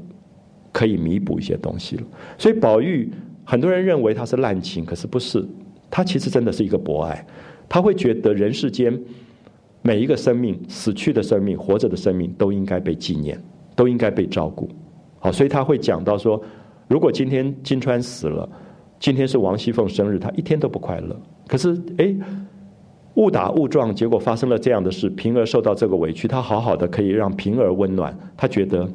[0.72, 2.02] 可以弥补一些东西了。
[2.36, 3.10] 所以宝玉
[3.44, 5.44] 很多人认为他是滥情，可是不是，
[5.94, 7.24] 他其实真的是一个博爱。
[7.68, 9.00] 他会觉得人世间。
[9.86, 13.38] 每一个生命，死去的生命，活着的生命，都应该被纪念，
[13.76, 14.66] 都应该被照顾。
[15.18, 16.42] 好，所以他会讲到说，
[16.88, 18.48] 如果今天金钏死了，
[18.98, 21.14] 今天是王熙凤生日，他一天都不快乐。
[21.46, 22.16] 可是，哎，
[23.16, 28.88] 误打误撞，结果发生了这样的事，平儿受到这个委屈，他好好的可以让平儿温暖，他觉得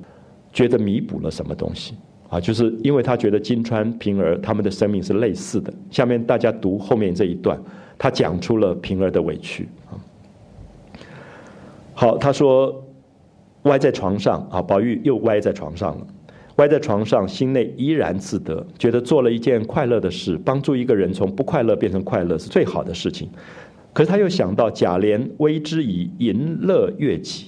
[0.51, 1.93] 觉得弥补了什么东西
[2.29, 2.39] 啊？
[2.39, 5.73] 就是因为他觉得金钏、平儿他们的生命是类似的。
[5.91, 7.59] 下面大家读后面这一段，
[7.97, 9.97] 他讲出了平儿的委屈啊。
[11.93, 12.81] 好，他说，
[13.63, 16.07] 歪在床上啊，宝玉又歪在床上了，
[16.55, 23.27] 歪在床上，心内依然自得，觉得做了一件快乐的事，帮助一个人从不快乐变成快乐是最好的事情。
[23.91, 27.47] 可是他又想到贾琏微之以淫乐悦己，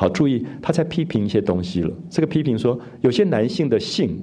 [0.00, 1.94] 好，注意他在批评一些东西了。
[2.08, 4.18] 这个批评说，有些男性的性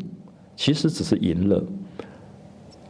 [0.55, 1.63] 其实只是淫乐。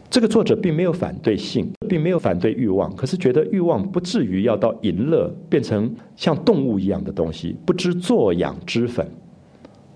[0.10, 7.58] 这个作者并没有反对性，并没有反对欲望，可是觉得欲望不至于要到淫乐，变成像动物一样的东西。
[7.66, 9.06] 不知作养之粉，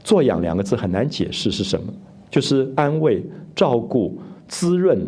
[0.03, 1.93] 作养两个字很难解释是什么，
[2.29, 3.23] 就是安慰、
[3.55, 4.19] 照顾、
[4.49, 4.99] 滋润。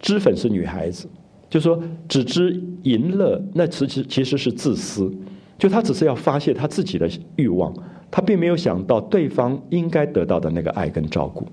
[0.00, 1.06] 脂粉是女孩子，
[1.48, 5.08] 就说只知淫乐，那其实其实是自私，
[5.58, 7.72] 就他只是要发泄他自己的欲望，
[8.10, 11.46] 他并没有想到对方应该得到的那个爱跟照顾。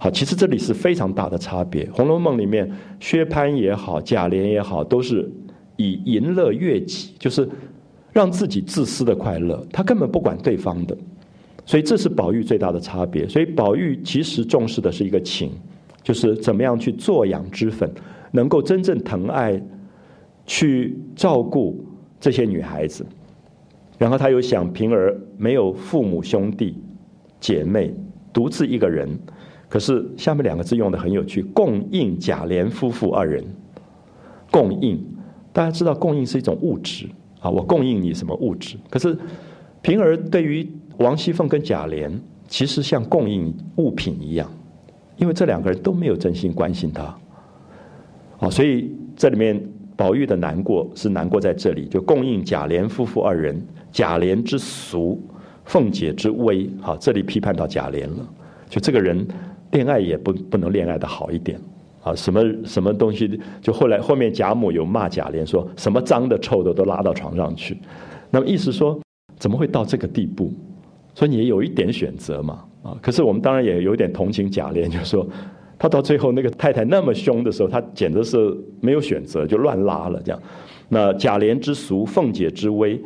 [0.00, 1.84] 好，其实这里是非常大的差别。
[1.92, 2.70] 《红楼梦》里面，
[3.00, 5.28] 薛蟠也好，贾琏也好，都是
[5.76, 7.48] 以淫乐悦己，就是
[8.12, 10.96] 让自己自私的快乐，他根本不管对方的。
[11.66, 13.28] 所以这是宝玉最大的差别。
[13.28, 15.50] 所以宝玉其实重视的是一个情，
[16.02, 17.90] 就是怎么样去做养之粉，
[18.30, 19.60] 能够真正疼爱、
[20.46, 21.84] 去照顾
[22.20, 23.04] 这些女孩子。
[23.98, 26.80] 然后他又想平儿没有父母兄弟
[27.40, 27.92] 姐妹，
[28.32, 29.18] 独自一个人。
[29.68, 33.44] 可是下面两个字用的很有趣，供应贾琏夫妇二人。
[34.50, 35.04] 供应，
[35.52, 37.06] 大家知道供应是一种物质
[37.40, 38.78] 啊，我供应你什么物质？
[38.88, 39.14] 可是
[39.82, 40.66] 平儿对于
[40.98, 42.10] 王熙凤跟贾琏，
[42.46, 44.50] 其实像供应物品一样，
[45.16, 47.02] 因为这两个人都没有真心关心他。
[48.38, 49.62] 啊，所以这里面
[49.98, 55.20] 宝玉的难过是难过在这里，就供应贾琏夫妇二人，贾琏之俗，
[55.64, 56.70] 凤姐之威。
[56.80, 58.28] 好，这里批判到贾琏了，
[58.70, 59.26] 就这个人。
[59.72, 61.60] 恋爱也不不能恋爱的好一点，
[62.02, 63.38] 啊，什么什么东西？
[63.60, 67.76] 就后来后面贾母有骂贾琏，说什么脏的臭的都拉到床上去，
[68.30, 68.98] 那么意思说
[69.36, 70.50] 怎么会到这个地步？
[71.14, 75.28] 所以你也有一点选择嘛，啊，可是我们当然也有点同情贾琏，就说
[75.78, 80.42] 他到最后那个太太那么凶的时候，他简直是没有选择，就乱拉了这样。
[80.88, 83.00] 那贾琏之俗，凤姐之威，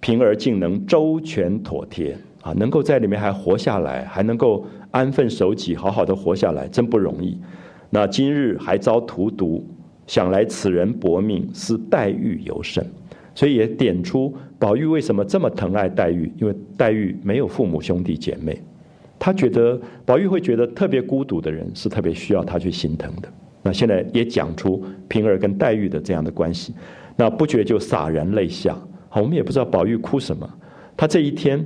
[0.00, 4.66] 平儿竟能周全妥帖啊，能够在里面还活下来，还能够。
[4.90, 7.38] 安分守己，好好的活下来，真不容易。
[7.90, 9.62] 那今日还遭荼毒，
[10.06, 12.82] 想来此人薄命，是黛玉尤甚。
[13.34, 18.58] 所以也点出宝玉为什么这么疼爱黛玉，因为黛玉没有父母兄弟姐妹，
[19.18, 23.28] 他觉得宝玉会觉得特别孤独的人是特别需要他去心疼的。
[23.62, 26.72] 那现在也讲出平儿跟黛玉的这样的关系，
[27.16, 28.76] 那不觉就洒然泪下。
[29.08, 30.48] 好，我们也不知道宝玉哭什么，
[30.96, 31.64] 他这一天。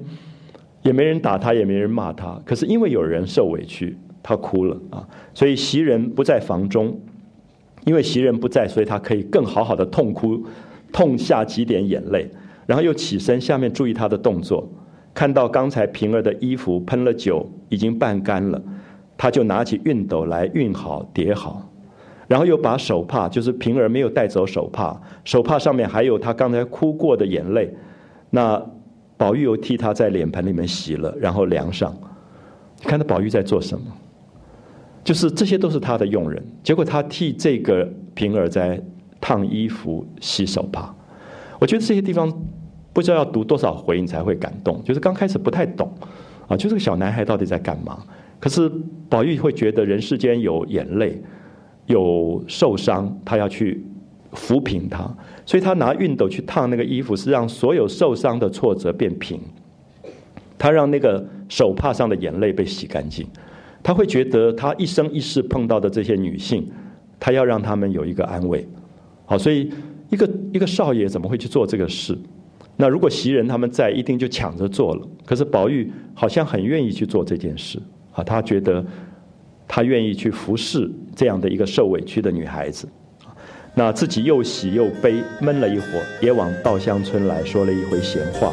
[0.83, 2.37] 也没人打他，也没人骂他。
[2.45, 5.09] 可是因为有人受委屈，他哭了啊！
[5.33, 7.01] 所以袭人不在房中，
[7.85, 10.45] 因为袭人不在，所以他可以更好好的痛哭，
[10.93, 12.29] 痛下几点眼泪，
[12.67, 13.41] 然后又起身。
[13.41, 14.69] 下面注意他的动作，
[15.15, 18.63] 看到刚才平儿的衣服喷了酒，已经半干了，
[19.17, 21.69] 他就拿起熨斗来熨好叠好，
[22.29, 27.75] 然后又把手帕，就是平儿没有带走手帕，手帕上面还有他刚才哭过的眼泪，
[28.31, 28.63] 那。
[29.15, 31.97] 宝玉又替他在脸盆里面洗了，然后量上。
[32.81, 33.87] 你看到宝玉在做什么？
[35.05, 36.45] 就是这些都是他的佣人。
[36.61, 38.83] 结果他替这个平儿在
[39.21, 40.93] 烫衣服、洗手帕。
[41.61, 42.29] 我觉得这些地方
[42.93, 45.93] 不知道要读多少回你才会感动，就是刚开始不太懂，
[46.47, 47.99] 啊，就这个小男孩到底在干嘛？
[48.39, 48.71] 可是
[49.09, 51.23] 宝玉会觉得人世间有眼泪，
[51.87, 53.85] 有受伤，他要去
[54.33, 55.09] 抚平他，
[55.47, 59.41] 所以他拿熨斗去烫那个衣服，是让所有受伤的挫折变平。
[60.59, 63.27] 他让那个手帕上的眼泪被洗干净，
[63.83, 66.71] 他会觉得他一生一世碰到的这些女性，
[67.19, 68.67] 他要让他们有一个安慰。
[69.25, 69.73] 好，所以
[70.11, 72.17] 一个一个少爷怎么会去做这个事？
[72.77, 75.07] 那如果袭人他们在，一定就抢着做了。
[75.25, 77.81] 可是宝玉好像很愿意去做这件事
[78.13, 78.85] 啊，他觉得
[79.69, 82.89] 他愿意去服侍这样的一个受委屈的女孩子。
[83.75, 88.53] 那自己又喜又悲，闷了一会儿，也往稻香村来说了一回闲话。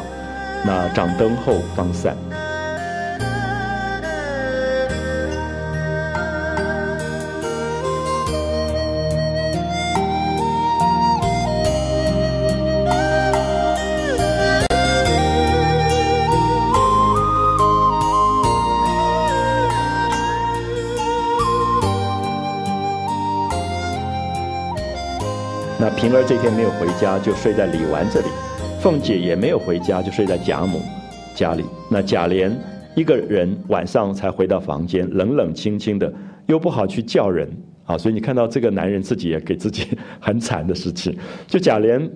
[0.64, 2.16] 那掌灯后方散。
[26.52, 28.26] 没有回家，就睡在李纨这里。
[28.80, 30.80] 凤姐也没有回家，就睡在贾母
[31.34, 31.64] 家里。
[31.90, 32.50] 那贾琏
[32.94, 36.12] 一个人晚上才回到房间，冷冷清清的，
[36.46, 37.48] 又不好去叫人
[37.84, 37.98] 啊。
[37.98, 39.86] 所以你看到这个男人自己也给自己
[40.18, 41.14] 很惨的事情。
[41.46, 42.10] 就贾琏，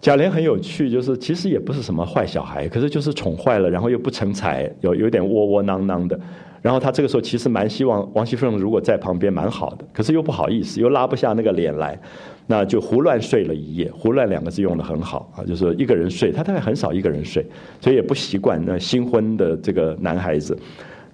[0.00, 6.18] 贾琏很有趣，就是其实也不是什么坏小孩，可是就是宠坏了，然后又不成才，有有点窝窝囊囊的。
[6.60, 11.98] 然后他这个时候其实蛮希望王熙凤如果在旁边蛮好的，可是又不好意思，又拉不下那个脸来。
[12.46, 17.44] 那就胡乱睡了一夜，胡乱两个字用的很好啊，就是一个人睡，他大概很少一个人睡，
[17.80, 20.54] 所以也不习惯那新婚的这个男孩子。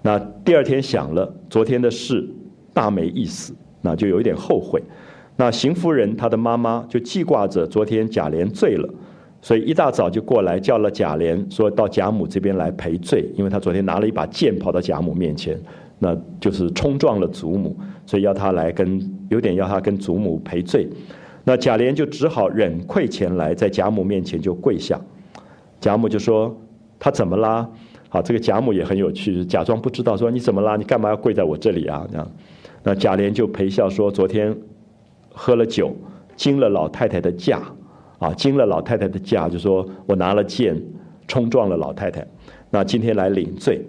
[0.02, 2.28] 那第二天想了昨天的事，
[2.72, 4.82] 大没意思，那就有一点后悔。
[5.36, 8.88] 那邢夫人她的妈妈就记挂着昨天贾琏醉了，
[9.40, 15.56] 所以一大早就过来叫了贾琏，说到贾母这边来赔罪，因为他昨天拿了一把剑跑到贾母面前，
[16.00, 20.88] 那就是冲撞了祖母，所以要他来跟有点要他跟祖母赔罪。
[21.44, 25.00] 那贾琏就只好忍愧前来，在贾母面前就跪下。
[25.80, 26.54] 贾母就说
[27.00, 27.68] ：“他怎么啦？”
[28.10, 30.76] 好，这个贾母也很有趣，假装不知道，说：“你怎么啦？
[30.76, 32.06] 你干嘛要跪在我这里啊？”，
[32.82, 34.56] 那贾琏就陪笑说：“昨天
[35.32, 35.96] 喝了酒，
[36.36, 37.62] 惊了老太太的驾，
[38.18, 40.76] 啊，惊了老太太的驾，就说我拿了剑
[41.28, 42.26] 冲撞了老太太，
[42.68, 43.80] 那今天来领罪。”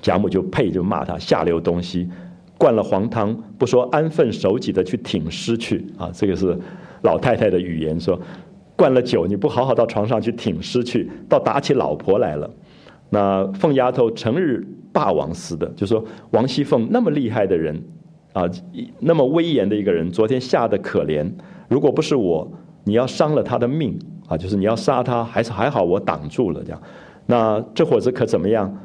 [0.00, 2.08] 贾母就呸，就骂他下流东西。
[2.58, 6.10] 灌了黄汤，不说安分守己的去挺尸去啊！
[6.12, 6.58] 这个是
[7.02, 8.20] 老太太的语言，说
[8.74, 12.50] 灌了酒你不好好到床上去挺尸去，倒打起老婆来了。
[13.10, 17.80] 那凤丫头成日霸王似的，就说王熙凤那么厉害的人
[18.32, 18.44] 啊，
[18.98, 21.30] 那么威严的一个人，昨天吓得可怜。
[21.68, 22.50] 如果不是我，
[22.84, 23.96] 你要伤了他的命
[24.26, 26.82] 啊，就是你要杀他，还是还好我挡住了这样。
[27.26, 28.76] 那这伙子可怎么样？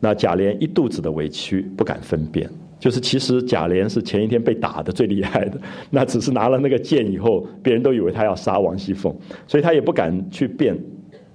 [0.00, 2.50] 那贾琏一肚子的委屈，不敢分辨。
[2.80, 5.60] 就是其实贾琏是前一天被打的最厉害的，
[5.90, 9.14] 那只是拿了那个剑以后，别人都以为他要杀王熙凤，
[9.46, 10.76] 所以他也不敢去辩。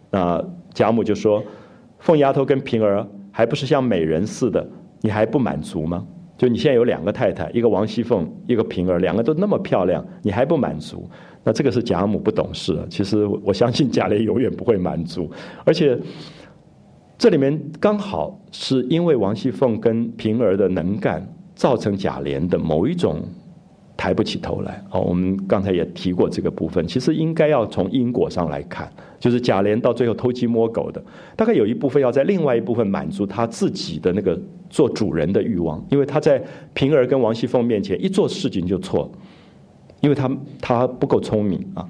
[0.10, 0.44] 那
[0.74, 1.44] 贾母就说
[2.00, 4.68] ：“凤丫头跟平儿还不是像美人似的，
[5.02, 6.06] 你还不满足吗？
[6.36, 11.08] 就你现在有两个太太，一个王熙凤，一个平儿，两个都那么漂亮，你还不满足？
[11.44, 12.76] 那这个是贾母不懂事。
[12.90, 15.30] 其实我相信贾琏永远不会满足，
[15.64, 15.96] 而且。”
[17.18, 21.26] 这里面刚好是因为王熙凤跟平儿的能干，
[21.56, 23.22] 造成贾琏的某一种
[23.98, 24.84] 抬不起头来。
[24.92, 31.04] 哦，我们刚才也提过这个部分，其实应该要从因果上来看，就是贾琏到最后偷鸡摸狗的，
[31.36, 34.40] 大概有一部分要在另外一部分满足他自己的那个
[34.70, 36.44] 做主人的欲望，因为他在
[36.74, 39.10] 平儿跟王熙凤面前一做事情就错，
[40.02, 40.30] 因为他
[40.62, 41.88] 他不够聪明啊。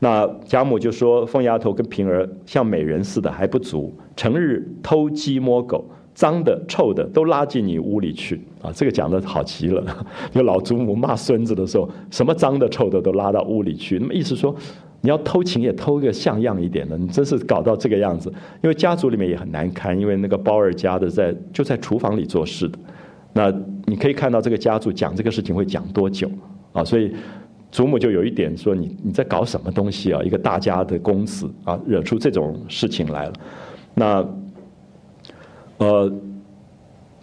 [0.00, 8.70] 那贾母就说：“凤丫头跟平儿像美人似的还不足，成日偷鸡摸狗，脏的臭的都拉进你屋里去啊！
[8.72, 9.84] 这个讲的好极了。
[10.32, 13.98] 就老祖母骂孙子的时候，什么脏的臭的都拉到屋里去。
[13.98, 14.54] 那么意思说，
[15.00, 16.96] 你要偷情也偷个像样一点的。
[16.96, 19.98] 你真是搞到这个样子，因为家族里面也很难堪。
[19.98, 22.78] 因为那个包二家的在就在厨房里做事的，
[23.32, 23.52] 那
[23.86, 26.30] 你可以看到这个家族讲这个事情会讲多久
[26.72, 26.84] 啊？
[26.84, 27.12] 所以。”
[27.74, 30.22] 祖母就有一点说：“你你在搞什么东西啊？
[30.22, 33.32] 一个大家的公子啊，惹出这种事情来了。
[33.94, 34.24] 那，
[35.78, 36.12] 呃，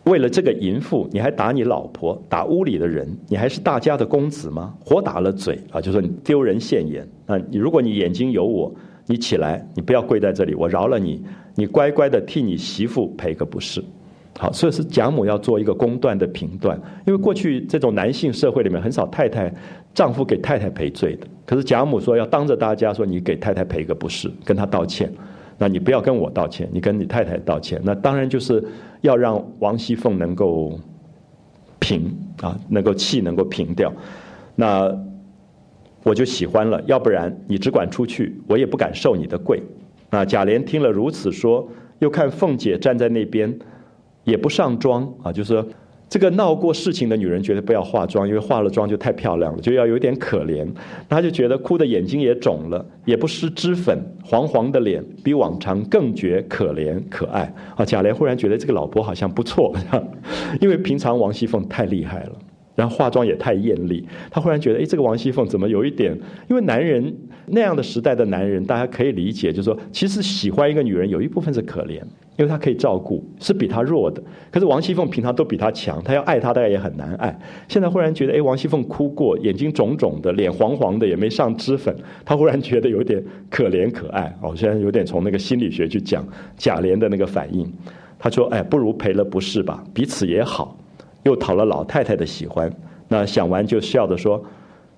[0.06, 4.74] 为了这个淫妇，你还打你老婆，打屋里的人，你还是大家的公子吗？
[4.84, 7.38] 活打了嘴啊，就说你丢人现眼啊！
[7.50, 8.74] 你如果你眼睛有我，
[9.06, 11.24] 你起来，你不要跪在这里，我饶了你，
[11.56, 13.84] 你乖乖的替你媳妇赔个不是。
[14.40, 19.54] 好，所以是贾母要做一个公断的评断，因为过去这种男性社会里面很少太太
[19.94, 25.12] 丈夫给太太赔罪的，可是贾母说要当着大家说你给太太赔个不是，跟她道歉，
[25.62, 28.64] 那你不要跟我道歉，你跟你太太道歉，那当然就是
[29.02, 30.74] 要让王熙凤能够
[31.78, 33.94] 平啊，能够气能够平掉，
[34.56, 34.92] 那
[36.02, 39.62] 我就喜欢了，要不然你只管出去，我也不敢受你的跪。
[40.10, 43.56] 那贾琏听了如此说，又看凤姐站在那边。
[44.24, 45.68] 也不上妆啊，就是说，
[46.12, 50.68] 这个闹过事情的女人觉得不要化妆，因为化了妆就太漂亮了，就要有点可怜。
[51.08, 57.44] 她就觉得哭的眼睛也肿了，也不施脂粉，黄黄的脸比往常更觉可怜可爱。
[57.78, 59.74] 啊，贾琏忽然觉得这个老婆好像不错，
[60.60, 62.34] 因为平常王熙凤太厉害了。
[62.76, 66.18] 然后化妆也太艳丽，他忽然觉得，哎，这个王熙凤怎么有一点？
[66.50, 67.14] 因为男人
[67.48, 72.00] 那样的时代的男人，大家可以理解，就是说，其实喜欢一个女人有一部分是可怜，
[72.38, 74.24] 因为她可以照顾，是比她弱的。
[74.50, 77.38] 可是王熙凤平常都比她强，她要爱她大概也很难爱。
[77.68, 81.94] 现在忽然觉得，哎，王熙凤哭过，眼睛肿肿的，脸黄黄的，也没上脂粉，
[82.24, 84.34] 他忽然觉得有点可怜可爱。
[84.42, 87.70] 哦，现在有点从那个心理学去讲贾琏的那个反应。
[88.18, 90.78] 他说，哎，不如赔了不是吧，彼此也好。
[91.24, 92.72] 又讨了老太太的喜欢，
[93.08, 94.44] 那想完就笑着说，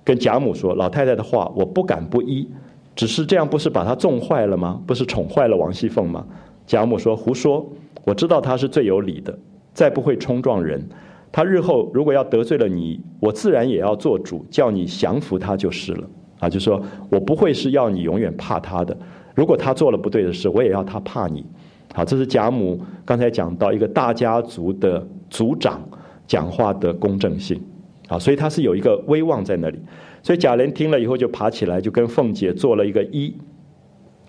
[0.04, 2.48] 跟贾母说：“老太太的话我不敢不依，
[2.96, 4.82] 只是这样不是把她纵坏了吗？
[4.86, 6.26] 不是宠坏了王熙凤吗？”
[6.66, 7.66] 贾母说：“胡说！
[8.06, 9.38] 我知道她是最有理的，
[9.74, 10.88] 再不会冲撞人。
[11.32, 16.08] 她日后如果要得罪了你，我自然也要做主，叫你降服她就是了。
[16.40, 18.96] 啊，就说我不会是要你永远怕她的。
[19.34, 21.46] 如果她做了不对的事，我也要她怕你。
[21.94, 25.82] 好，这是贾母刚才讲到一个大家族的族长。”
[26.26, 27.62] 讲话的公正性，
[28.08, 29.80] 啊，所以他是有一个威望在那里，
[30.22, 33.34] 所以贾琏听了以后就爬起来，就跟凤姐做了一个揖，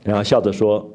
[0.02, 0.88] 然后笑着说：“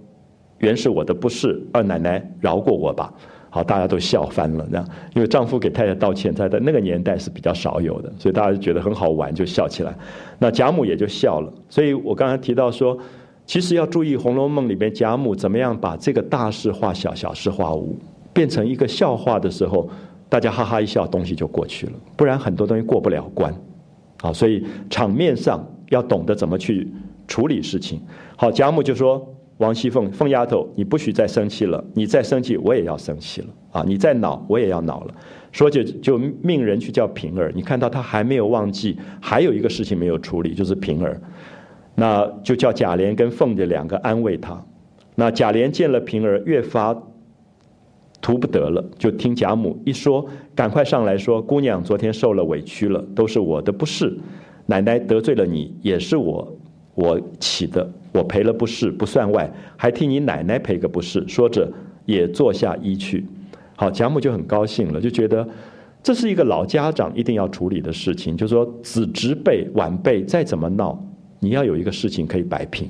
[0.60, 3.14] 原是我的不是，二奶奶饶过我吧。”
[3.52, 4.80] 好，大家都笑翻了，那，
[5.16, 9.92] 因为丈夫给太太道歉，在在那个年代是比较少有的，所以大家就觉得很好玩，就笑起来。
[10.38, 11.52] 那贾母也就笑了。
[11.68, 12.96] 所以我刚才提到说，
[13.48, 17.98] 其实要注意《红楼梦》里边贾母怎么样把这个大事化小，小事化无，
[18.32, 19.90] 变成一个笑话的时候。
[20.30, 21.94] 大家哈哈一笑，东西就过去了。
[22.16, 23.52] 不然很多东西过不了关，
[24.22, 26.88] 啊，所以场面上要懂得怎么去
[27.28, 28.00] 处理事情。
[28.38, 29.28] 好，贾母就说
[29.58, 33.84] ：“王熙凤，凤丫头，你不许再生气了，你再生气，我也要生气了啊！
[33.86, 35.14] 你再恼，我也要恼了。”
[35.52, 37.52] 说就就命人去叫平儿。
[37.56, 41.20] 你看到他还没有忘记，还有一个事情没有处理，就是平儿。
[41.96, 44.64] 那就叫贾琏跟凤姐两个安慰他。
[45.16, 46.96] 那贾琏见了平儿，越发。
[48.22, 54.18] 图不得了，就听贾母一说，赶快上来说：“姑娘昨天受了委屈了，都是我的不是。
[54.66, 56.58] 奶奶得罪了你，也是我
[56.96, 61.72] 我起的，我赔了不是不算外，还替你奶奶赔个不是。”说着
[62.06, 63.26] 也坐下衣去。
[63.76, 65.48] 好，贾母就很高兴了，就觉得
[66.04, 71.02] 这是一个老家长一定要处理的事情，就是说子侄辈晚辈再怎么闹，
[71.40, 72.90] 你要有一个事情可以摆平，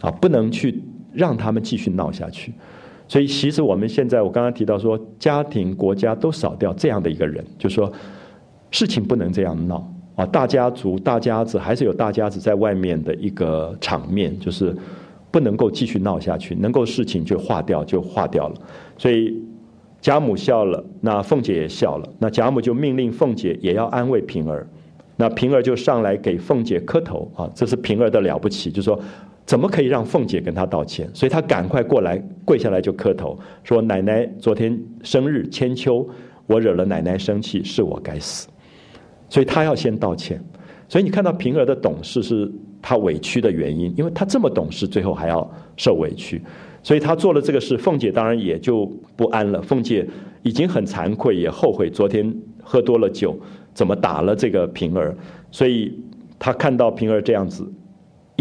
[0.00, 0.80] 啊，不能去
[1.12, 2.52] 让他们继续闹下去。
[3.12, 7.92] 所以，其实我们现在，我刚刚提到说，家庭、国家都少掉这样的一个人，就说
[8.70, 9.86] 事情不能这样闹
[10.16, 10.24] 啊！
[10.24, 14.74] 大家族、大家子还是有大家子在外面的一个场面，就是
[15.30, 18.54] 不能够继续闹下去，能够事情就化掉就化掉了。
[18.96, 19.38] 所以
[20.00, 24.66] 贾母笑了，那凤姐也笑了，那贾母就命令凤姐也要安慰平儿，
[25.16, 27.50] 那平儿就上来给凤姐磕头啊！
[27.54, 28.98] 这是平儿的了不起，就说。
[29.44, 31.08] 怎么可以让凤姐跟他道歉？
[31.12, 36.08] 所以他赶快过来跪下来就磕头，说：“奶奶昨天生日千秋，
[36.46, 38.48] 我惹了奶奶生气，是我该死。”
[39.28, 40.42] 所以他要先道歉。
[40.88, 46.40] 所以你看到平儿的懂事是他委屈的原因，因为他这么懂事，最后还要受委屈，
[46.82, 48.84] 所以他做了这个事，凤姐当然也就
[49.16, 49.60] 不安了。
[49.62, 50.06] 凤姐
[50.42, 52.32] 已经很惭愧，也后悔昨天
[52.62, 53.38] 喝多了酒，
[53.74, 55.16] 怎么打了这个平儿，
[55.50, 55.98] 所以
[56.38, 57.66] 他看到平儿这样子。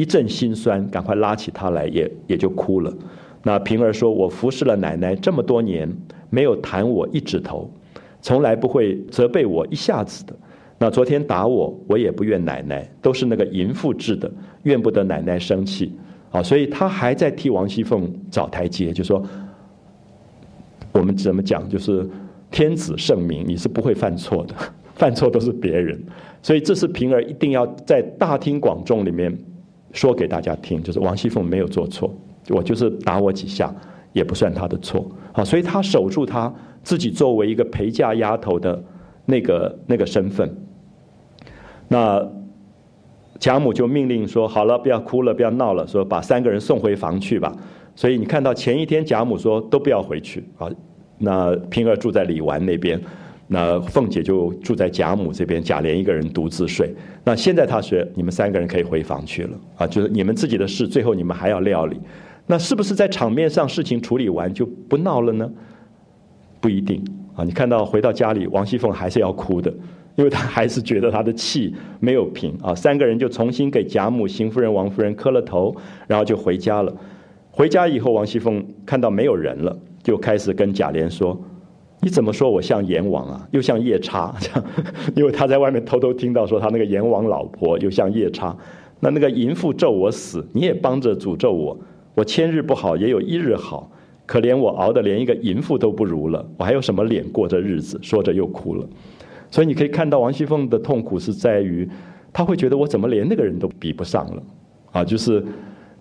[0.02, 2.92] 一阵心酸，赶快拉起他来，也也就哭了。
[3.44, 5.88] 那平儿说：“我服侍了奶奶这么多年，
[6.32, 7.70] 没有弹我一指头，
[8.20, 10.34] 从来不会责备我一下子的。
[10.80, 14.32] 那昨天打我，我也不怨奶奶，都是那个淫妇治的，
[14.64, 15.94] 怨不得奶奶生气。
[16.32, 19.24] 啊，所以他还在替王熙凤找台阶，就说
[20.94, 22.10] 我们怎么讲，就是
[22.50, 24.56] 天子圣明，你是不会犯错的，
[24.98, 26.04] 犯错都是别人。
[26.42, 29.32] 所以这是平儿一定要在大庭广众里面。”
[29.94, 32.14] 说给大家听，就是王熙凤没有做错，
[32.50, 33.74] 我就是打我几下，
[34.14, 35.10] 也不算她的错。
[35.34, 38.82] 好，所以她守住她自己作为一个陪嫁丫头的
[39.26, 40.56] 那个那个身份。
[41.88, 42.26] 那
[43.40, 47.52] 贾母就命令说：“好了，不要哭了，不要闹了，说把三个人送回房去吧。”
[47.96, 50.70] 所以你看到前一天贾母说都不要回去啊，
[51.18, 53.00] 那平儿住在李纨那边，
[53.54, 56.90] 那凤姐就住在贾母这边，贾琏一个人独自睡。
[57.26, 62.00] 那现在他说，你们三个人可以回房去了啊，就是你们自己的事，最后你们还要料理。
[62.48, 65.52] 那是不是在场面上事情处理完就不闹了呢？
[66.62, 67.04] 不一定
[67.36, 67.44] 啊。
[67.44, 69.70] 你看到回到家里，王熙凤还是要哭的，
[70.16, 72.74] 因为她 还是觉得她的气没有平啊。
[72.74, 75.76] 三个人就重新给贾母、邢夫人、王夫人磕了头，
[76.08, 76.96] 然后就回家了。
[77.52, 79.78] 回家以后，王熙凤看到没有人了。
[80.04, 81.40] 就开始跟贾琏说
[82.04, 83.48] ：“你怎么说我像阎王啊？
[83.52, 84.66] 又像夜叉，这样，
[85.16, 88.56] 因为他在外面偷偷听到说他那个阎王老婆又像夜叉。
[89.00, 91.78] 那那个淫妇咒我死，你也帮着诅咒我。
[92.16, 93.92] 我千日不好，也有一日好，
[94.26, 98.86] 可怜我熬得连一个淫妇都不如了，我还有什么脸过这日子？”说着又哭了。
[99.50, 101.88] 所以你可以看到王熙凤的痛苦是在于，
[102.34, 104.44] 她会觉得我怎么连那个人都比不上了
[104.92, 105.04] 啊？
[105.04, 105.44] 就是。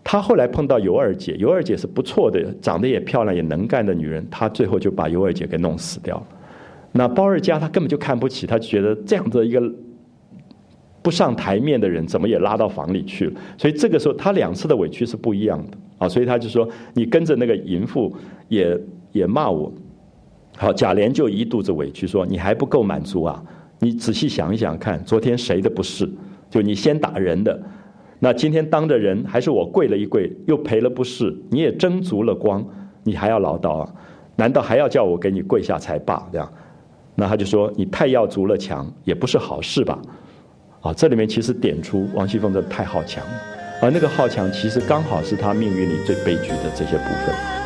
[0.03, 4.27] 他后来碰到尤二姐，尤二姐是不错的，长得也漂亮，也能干的女人。
[4.31, 6.27] 他最后就把尤二姐给弄死掉了。
[6.93, 9.63] 那包二家他根本就看不起，他觉得这样的一个
[11.03, 13.33] 不上台面的人，怎么也拉到房里去了。
[13.59, 16.09] 所以这个时候他两次的委屈是不一样的啊。
[16.09, 18.13] 所以他就说：“你跟着那个淫妇
[18.49, 18.77] 也
[19.13, 19.73] 也骂我。”
[20.57, 23.41] 好，贾琏就一肚子委屈说：“你还不够满足啊？
[23.79, 26.11] 你仔细想一想看，昨天谁的不是？
[26.49, 27.63] 就你先打人的。”
[28.23, 31.35] 那今天当着人还是我跪了一跪，又赔了不是？
[31.51, 32.62] 你也争足了光，
[33.03, 33.95] 你还要唠叨啊？
[34.37, 36.29] 难道还要叫我给你跪下才罢？
[36.31, 36.53] 这样，
[37.14, 39.99] 那他就说你太要足了强，也不是好事吧？
[40.83, 43.25] 啊，这里面其实点出王熙凤的太好强，
[43.81, 47.60] 而那个好强其实刚好是他命运里最悲剧的这些部分。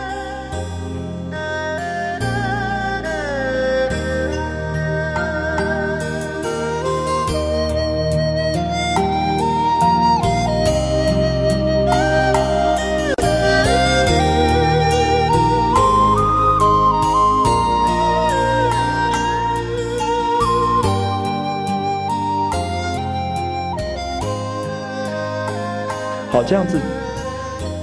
[26.47, 26.78] 这样子，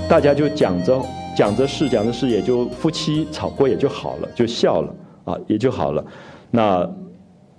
[0.07, 1.01] 大家就讲着
[1.35, 4.95] 讲着事，讲着事，也就夫妻吵过也就好了，就笑了
[5.25, 6.05] 啊，也就好了。
[6.51, 6.87] 那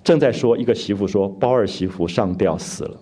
[0.05, 2.97] 正在说一个媳妇说包二媳妇上吊死了，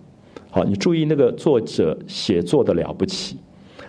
[0.51, 3.37] 好，你注意那个作者写作的了不起，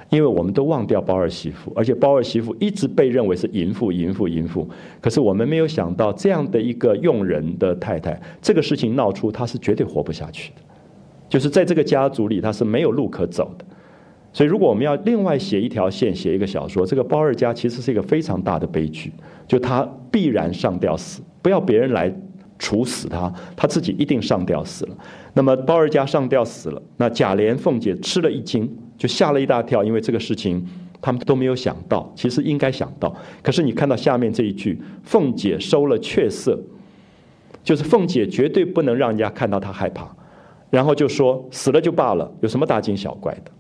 [0.10, 4.68] 因为我们都忘掉包二媳妇，而且包二媳妇一直被认为是淫妇，淫妇，淫妇。
[5.00, 10.62] 可是我们没有想到，这样的一个用人的太太，这个事情闹出，她是绝对活不下去的，
[11.30, 13.66] 就是在这个家族里，她是没有路可走的。
[14.34, 19.12] 所以，如果我们要另外写一条线，写一个小说，这个包二家其实是一个非常大的悲剧，
[19.46, 22.14] 就他必然上吊死，不要别人来
[22.58, 24.96] 处死他，他自己一定上吊死了。
[25.34, 30.66] 那么包二家上吊死了，那贾琏、凤姐吃了一惊，就吓了一大跳，因为这个事情
[31.02, 33.14] 他们都没有想到，其实应该想到。
[33.44, 36.58] 可是你看到下面这一句，凤姐收了却色，
[37.66, 40.08] 就是凤姐绝对不能让人家看到她害怕，
[40.70, 43.52] 然后就说死了就罢了，有什么大惊小怪的？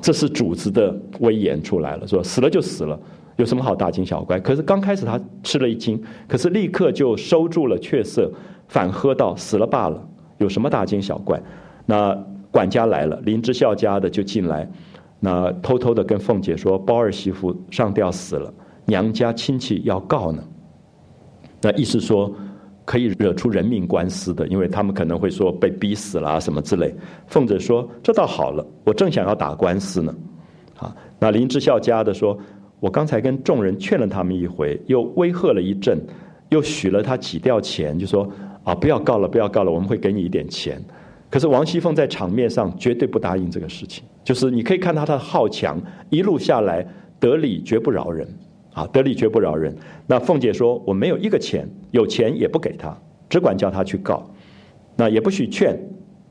[0.00, 2.98] 这是主子的威严出来了，说死了就死了，
[3.36, 4.40] 有什么好大惊小怪？
[4.40, 8.30] 可是刚开始他吃了一惊，可是立刻就收住了雀色，
[8.68, 10.08] 反喝道：“死了罢了，
[10.38, 11.40] 有什么大惊小怪？”
[11.86, 12.16] 那
[12.50, 14.68] 管家来了，林之孝家的就进来，
[15.20, 18.52] 那偷偷的跟凤姐说：“包二媳妇上吊死了，
[18.86, 20.42] 娘家亲戚要告呢。”
[21.62, 22.32] 那意思说。
[22.88, 26.94] 可以惹出人命官司的，因为他们可能会说被逼死了什么之类。
[27.26, 30.14] 凤姐说：“这倒好了，我正想要打官司呢。”
[30.80, 32.38] 啊，那林之孝家的说
[32.80, 36.00] ：“我刚才跟众人劝了他们一回，又威吓了一阵，
[36.48, 38.26] 又许了他几吊钱，就说
[38.64, 40.82] 啊，不要告了，不要告了，我们会给你一点钱。
[41.28, 45.78] 可是王熙凤在场面上绝对不答应这个事情，就是你可以看他的好强，
[46.08, 46.86] 一路下来
[47.20, 48.26] 得理绝不饶人。”
[48.78, 49.76] 啊，得理绝不饶人。
[50.06, 52.96] 那凤姐说：“我没有一个钱，有钱也不给他，
[53.28, 54.24] 只管叫他去告。
[54.94, 55.76] 那也不许劝，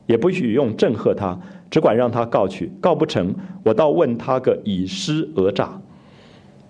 [0.06, 1.38] 也不许用正喝他，
[1.70, 2.72] 只管让他告去。
[2.80, 5.78] 告不成，我倒问他个以失讹诈。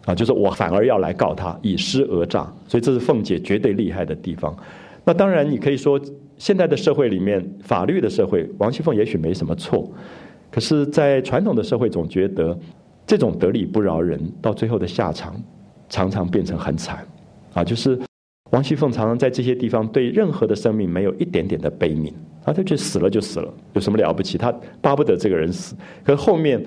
[0.05, 2.52] 啊，就是我反而要来告他以失讹诈。
[2.66, 4.56] 所以这是凤姐绝对厉害的地方。
[5.05, 6.00] 那当然，你可以说
[6.38, 9.88] 现在的社会里面，法律的社会，王熙凤也许没什么错。
[10.50, 12.59] 可是，在传统的社会，总觉得
[13.06, 15.40] 这种得理不饶人，到最后的下场。
[15.89, 17.06] 常常变成很惨，
[17.55, 17.98] 啊，就是
[18.51, 22.10] 王熙凤常常在这些地方对任何的生命没有一点点的悲悯，
[22.44, 24.36] 啊，他觉得死了就死了，有什么了不起？
[24.36, 25.74] 他巴不得这个人死，
[26.05, 26.65] 可是后面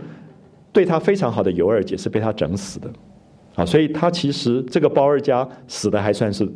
[0.72, 2.92] 对他非常好的尤二姐是被他整死的，
[3.56, 6.48] 啊，所以他其实这个包二家死的还算是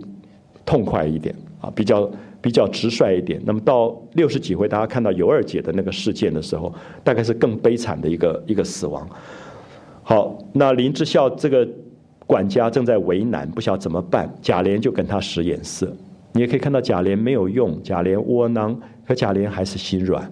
[0.65, 2.11] 痛快一点，啊，比较
[2.41, 3.41] 比较直率一点。
[3.45, 6.73] 那么到六十几回，大家看到尤二姐的那个事件的时候，
[7.03, 9.07] 大概是更悲惨的一个一个死亡。
[10.03, 11.67] 好，那林之孝这个。
[12.27, 15.91] 管家正在为难，不晓怎么办，贾琏就跟他使眼色。
[16.33, 18.77] 你也可以看到贾琏没有用，贾琏窝囊，
[19.07, 20.29] 可贾琏还是心软，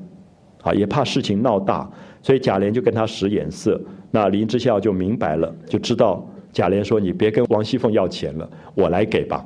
[0.61, 1.89] 啊，也怕事情闹大，
[2.21, 3.79] 所以贾琏就跟他使眼色。
[4.11, 9.45] 那林之孝就明白了，就知道贾琏说：“你别跟王熙凤要钱了，我来给吧。”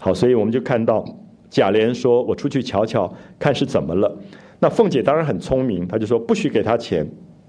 [0.00, 1.04] 好，所以我们就看到
[1.48, 4.18] 贾琏说：“我出去瞧瞧，看是怎么了。”
[4.58, 7.06] 那凤姐当然很聪明，她就说：“不许给他钱。”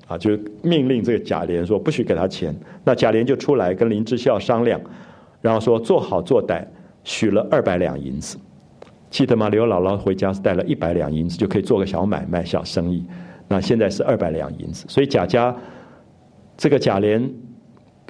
[0.07, 0.31] 啊，就
[0.63, 2.55] 命令这个贾琏说不许给他钱。
[2.83, 4.79] 那贾琏就出来跟林之孝商量，
[5.41, 6.65] 然后说做好做歹，
[7.03, 8.37] 许了二百两银子，
[9.09, 9.49] 记得吗？
[9.49, 13.05] 刘姥姥回家是带了一百两银子，就可以做个小买卖、小生意。
[13.49, 15.55] 那现在是二百两银子，所以贾家
[16.55, 17.29] 这个贾琏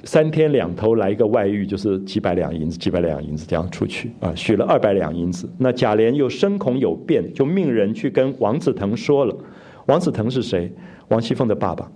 [0.04, 5.48] 三天两头来一个外遇，就是几百两银子、几百两银子这样出去啊，许了二百两银子。
[5.58, 9.36] 那贾琏又深恐有变，就命人去跟王子腾说了。
[9.86, 10.70] 王子腾是谁？
[11.08, 11.90] 王熙凤的爸爸，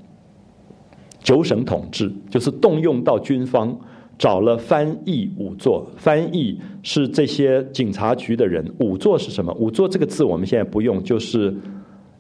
[1.21, 3.79] 九省统治就是动用到军方，
[4.19, 5.87] 找了翻译仵作。
[5.97, 9.53] 翻译是这些警察局的人，仵作是什么？
[9.55, 11.55] 仵作这个字我们现在不用，就是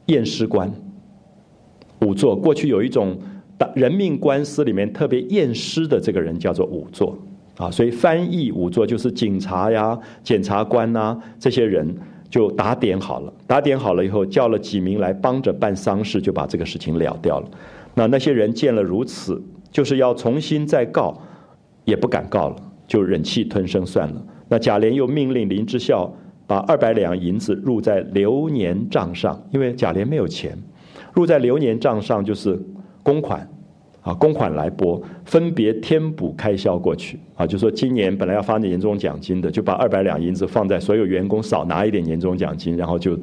[0.07, 0.71] 验尸官。
[2.01, 3.17] 仵作过去有一种
[3.75, 7.17] 人命官司里面特别验尸的这个人叫做仵作
[7.57, 11.97] 啊，所以翻译仵作就是警察呀、检察官呐这些人。
[12.33, 17.49] 就打点好了，打点好了以后，叫了几名来帮着办丧事，就把这个事情了掉了。
[17.93, 19.39] 那那些人见了如此，
[19.71, 21.15] 就是要重新再告，
[21.85, 22.57] 也不敢告了，
[22.87, 24.27] 就忍气吞声算了。
[24.49, 26.11] 那贾琏又命令林之孝
[26.47, 30.57] 把二百两银子入在流年账上，因为贾琏没有钱，
[31.13, 32.59] 入在流年账上就是
[33.03, 33.47] 公款。
[34.03, 37.19] 啊，公款来拨，分别添补开销过去。
[37.37, 43.17] 啊，就说今年本来要发年终奖金的，就把二百两银子放在所有员工少拿一点年终奖金，然后就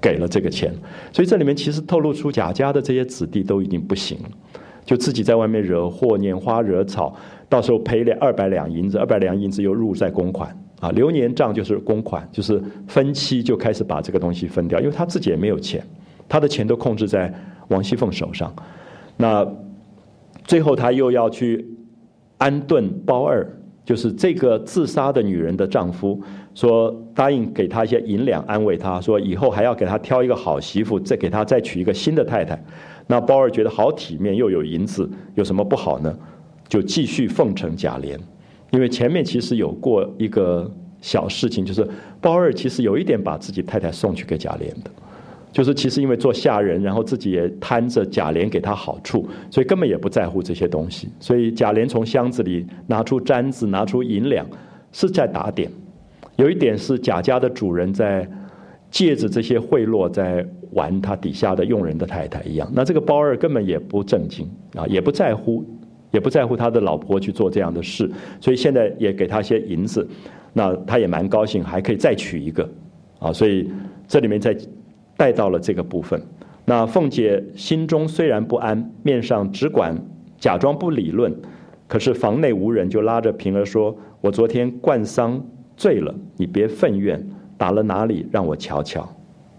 [0.00, 0.72] 给了这个钱。
[1.12, 4.28] 所以这里面其实透露出贾家的这些子弟都已经不行了，
[4.84, 7.16] 就自己在外面惹祸、拈花惹草，
[7.48, 10.54] 到时候赔了二百两银子，二百两银子又入在公款。
[10.80, 15.84] 啊，流年账就是公款，就是分期就开始把这个东西分掉，因为他自己也没有钱，
[16.28, 17.34] 他的钱都控制在
[17.66, 18.54] 王熙凤手上。
[19.16, 19.44] 那
[20.48, 21.68] 最后，他又要去
[22.38, 23.46] 安顿包二，
[23.84, 26.18] 就是这个自杀的女人的丈夫，
[26.54, 32.58] 说答应给他一些银两安慰他，说以后还要给他挑一个好媳妇，再给他再娶一个新的太太。
[33.06, 36.18] 那包二觉得好体面，又有银子，有什么不好呢？
[36.66, 38.18] 就继续奉承贾琏，
[38.70, 40.70] 因为前面其实有过一个
[41.02, 41.86] 小事情，就是
[42.22, 44.90] 包二其实有一点把自己太太送去给贾琏的。
[45.58, 51.08] 就是其实因为做下人，然后自己也贪着贾琏给他好处，所以根本也不在乎这些东西。
[51.18, 54.46] 所以贾琏从箱子里拿出簪子，拿出银两，
[54.92, 55.68] 是在打点。
[56.36, 58.24] 有一点是贾家的主人在
[58.88, 62.70] 借着这些贿赂，在玩他底下的佣人的太太一样。
[62.72, 65.64] 那这个包二根本也不正经啊，也不在乎，
[66.12, 68.08] 也不在乎他的老婆去做这样的事。
[68.40, 70.08] 所以现在也给他些银子，
[70.52, 72.70] 那他也蛮高兴，还可以再娶一个
[73.18, 73.32] 啊。
[73.32, 73.68] 所以
[74.06, 74.56] 这里面在。
[75.18, 76.22] 带到了这个部分，
[76.64, 79.92] 那凤姐心中虽然不安，面上只管
[80.38, 81.34] 假装不理论，
[81.88, 85.44] 可是房内无人，就拉着平儿说：“我昨天灌丧
[85.76, 87.20] 醉了，你别愤怨，
[87.56, 89.00] 打了哪里让我瞧瞧。”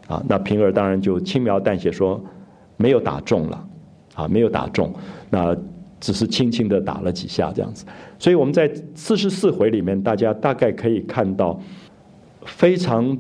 [0.07, 2.23] 啊，那平儿当然就轻描淡写说
[2.77, 3.67] ：“没有打中了，
[4.15, 4.93] 啊，没有打中，
[5.29, 5.53] 那
[5.99, 7.85] 只是轻轻的打了几下这样子。”
[8.17, 11.59] 所以我们在四十四回里面，大家大概可以看到
[12.45, 13.19] 非常。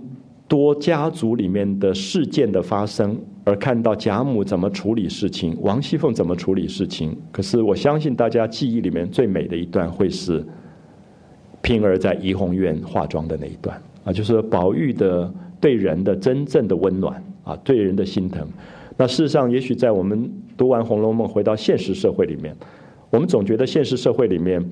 [0.49, 7.15] 多家族里面的事件的发生，而看到贾母怎么处理事情，王熙凤怎么处理事情。
[7.31, 10.43] 可是我相信大家记忆里面最美的一段，会是
[11.61, 15.31] 平儿在怡红院化妆的那一段啊，就是宝玉的
[15.61, 18.47] 对人的真正的温暖啊，对人的心疼。
[18.97, 20.27] 那事实上，也许在我们
[20.57, 22.55] 读完《红楼梦》回到现实社会里面，
[23.11, 24.67] 我们总觉得现实社会里面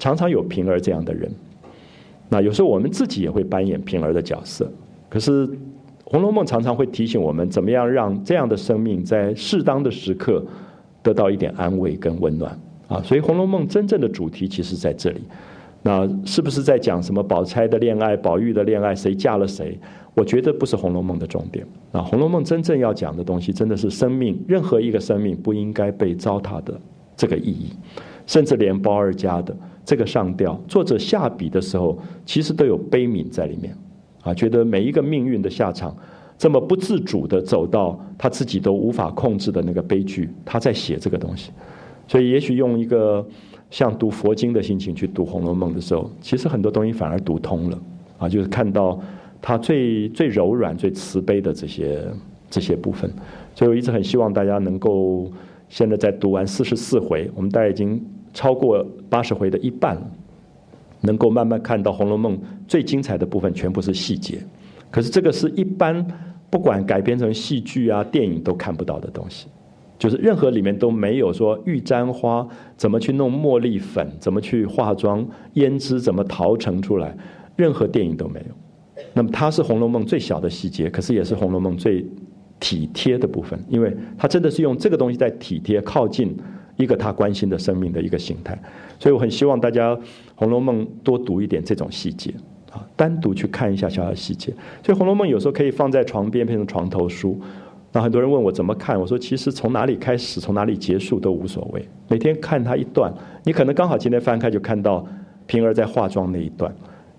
[0.00, 1.30] 常常有平儿这样的人。
[2.28, 4.68] 那有时候我们自己也会扮演平儿的角色。
[5.12, 5.46] 可是，
[6.06, 10.42] 《红楼梦》常常会提醒我们，怎么样让这样的生命在适当的时刻
[11.02, 12.58] 得到一点安慰跟温暖
[12.88, 12.98] 啊！
[13.02, 15.20] 所以，《红楼梦》真正的主题其实在这里。
[15.82, 19.78] 那是不是在讲什么宝钗的恋爱、宝玉的恋爱，谁嫁了谁？
[20.14, 22.00] 我觉得不是《红楼梦》的重点啊！
[22.02, 26.72] 《红楼梦》真正要讲的东西，真的是生命，任何一个生命不应该被糟蹋的
[27.14, 27.70] 这个意义，
[28.26, 33.76] 甚至连包二家的这个上吊，作者下笔的时候，其实都有悲悯在里面。
[34.22, 35.94] 啊，觉得每一个命运的下场，
[36.38, 41.50] 这么不自主的走到他自己都无法控制的那个悲剧，他在写这个东西，
[42.08, 43.26] 所以也许用一个
[43.70, 47.78] 像读佛经的心情去读《红楼梦》的时候，其实很多东西反而读通了。
[48.18, 49.00] 啊，就是看到
[49.40, 52.06] 他最最柔软、最慈悲的这些
[52.48, 53.12] 这些部分。
[53.56, 55.28] 所以我一直很希望大家能够
[55.68, 58.00] 现在在读完四十四回，我们大概已经
[58.32, 60.00] 超过八十回的一半，
[61.02, 64.38] 能够慢慢看到《红楼梦》最精彩的部分全部是细节。
[64.90, 66.06] 可是这个是一般
[66.50, 69.46] 不管改编成戏剧啊、电影都看不到的东西，
[69.98, 72.46] 就是任何里面都没有说玉簪花
[72.76, 77.16] 怎么去弄茉莉粉，怎么去化妆、胭脂怎么淘成出来，
[77.56, 79.02] 任何电影都没有。
[79.14, 82.04] 那么它是《红楼梦》最小的细节，可是也是《红楼梦》最
[82.60, 86.36] 体贴的部分，因为它真的是用这个东西在体贴、靠近
[86.76, 88.60] 一个他关心的生命的一个形态。
[88.98, 89.94] 所以我很希望大家
[90.34, 92.32] 《红楼梦》多读一点这种细节。
[92.72, 94.50] 啊，单独去看一下小小细节，
[94.82, 97.38] 所以《红楼梦》有时候可以放在床边变成床头书。
[97.92, 101.86] 那很多人问我怎么看，我说其实从哪里开始，从哪里结束都无所谓。
[102.08, 103.12] 每天看它一段，
[103.44, 105.06] 你可能刚好今天翻开就看到
[105.46, 106.74] 平儿在化妆那一段，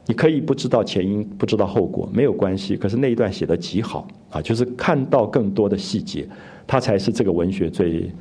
[0.08, 2.76] 你可以不知道前因，不知道后果，没有关系。
[2.76, 6.28] 可是那一段写的极好啊，就是看到更多的细节，
[6.66, 8.12] 它才是这个文学最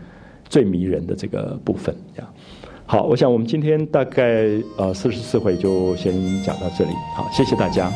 [0.52, 2.30] 最迷人的这个部分，这样。
[2.84, 6.12] 好，我想我们今天大概呃四十四回就先
[6.42, 6.90] 讲到这里。
[7.16, 7.90] 好，谢谢大家。